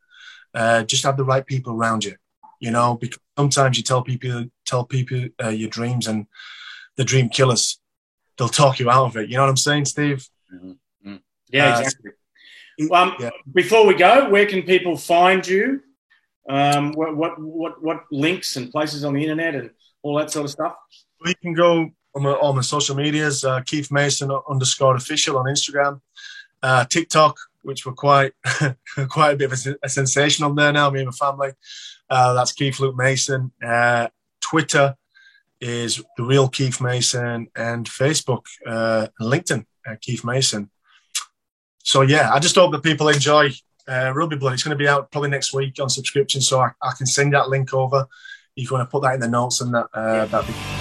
uh, 0.54 0.84
just 0.84 1.04
have 1.04 1.18
the 1.18 1.24
right 1.24 1.46
people 1.46 1.74
around 1.74 2.04
you. 2.04 2.16
You 2.60 2.72
know, 2.72 2.96
because 2.96 3.20
sometimes 3.38 3.78
you 3.78 3.84
tell 3.84 4.02
people 4.02 4.46
tell 4.66 4.84
people 4.84 5.28
uh, 5.44 5.50
your 5.50 5.70
dreams, 5.70 6.08
and 6.08 6.28
the 6.96 7.04
dream 7.04 7.30
killers, 7.30 7.80
they'll 8.38 8.50
talk 8.50 8.80
you 8.80 8.90
out 8.90 9.06
of 9.06 9.18
it. 9.18 9.30
You 9.30 9.38
know 9.38 9.44
what 9.44 9.50
I'm 9.50 9.58
saying, 9.58 9.86
Steve? 9.86 10.28
Mm-hmm. 10.54 10.72
mm-hmm. 10.72 11.16
Yeah, 11.50 11.76
uh, 11.76 11.80
exactly. 11.80 12.12
Um, 12.92 13.16
yeah. 13.20 13.30
Before 13.54 13.88
we 13.88 13.96
go, 13.96 14.30
where 14.30 14.46
can 14.46 14.64
people 14.64 14.98
find 14.98 15.46
you? 15.48 15.82
Um, 16.50 16.94
what, 16.94 17.16
what, 17.16 17.40
what 17.40 17.84
what 17.84 18.04
links 18.12 18.56
and 18.56 18.72
places 18.72 19.04
on 19.04 19.14
the 19.14 19.22
internet 19.22 19.56
and 19.56 19.70
all 20.02 20.18
that 20.18 20.32
sort 20.32 20.46
of 20.46 20.52
stuff? 20.52 20.76
We 21.24 21.34
can 21.36 21.54
go 21.54 21.92
on 22.18 22.24
my, 22.24 22.32
on 22.32 22.56
my 22.56 22.62
social 22.62 22.96
medias, 22.96 23.46
uh, 23.46 23.62
Keith 23.62 23.92
Mason 23.92 24.32
underscore 24.50 24.96
official 24.96 25.38
on 25.38 25.46
Instagram, 25.46 26.02
uh, 26.64 26.86
TikTok, 26.86 27.38
which 27.62 27.86
we're 27.86 27.94
quite 27.94 28.34
quite 29.10 29.34
a 29.34 29.38
bit 29.38 29.52
of 29.52 29.66
a, 29.66 29.76
a, 29.84 29.90
sensation 29.90 30.46
on 30.46 30.56
there 30.56 30.74
now. 30.74 30.90
Me 30.90 31.00
and 31.00 31.08
my 31.08 31.12
family. 31.12 31.52
Uh, 32.10 32.34
that's 32.34 32.52
Keith 32.52 32.80
Luke 32.80 32.96
Mason. 32.96 33.52
Uh, 33.66 34.08
Twitter 34.42 34.96
is 35.60 36.04
the 36.18 36.24
real 36.24 36.48
Keith 36.48 36.80
Mason, 36.80 37.48
and 37.56 37.88
Facebook 37.88 38.44
uh, 38.66 39.08
and 39.20 39.32
LinkedIn, 39.32 39.66
uh, 39.90 39.96
Keith 40.02 40.24
Mason 40.24 40.70
so 41.88 42.02
yeah, 42.02 42.34
I 42.34 42.40
just 42.40 42.56
hope 42.56 42.74
that 42.74 42.84
people 42.84 43.08
enjoy 43.08 43.52
uh, 43.88 44.12
Rugby 44.14 44.36
Blood. 44.36 44.52
It's 44.52 44.64
going 44.64 44.78
to 44.78 44.84
be 44.84 44.90
out 44.90 45.10
probably 45.10 45.30
next 45.30 45.54
week 45.54 45.80
on 45.80 45.88
subscription, 45.90 46.42
so 46.42 46.60
I, 46.60 46.72
I 46.82 46.92
can 46.98 47.06
send 47.06 47.34
that 47.34 47.48
link 47.48 47.74
over. 47.74 48.06
If 48.58 48.70
you 48.70 48.76
want 48.76 48.90
to 48.90 48.92
put 48.92 49.04
that 49.04 49.14
in 49.14 49.22
the 49.22 49.30
notes 49.30 49.62
and 49.62 49.74
that, 49.74 49.88
uh, 49.94 50.26
that'd 50.26 50.54
be. 50.54 50.77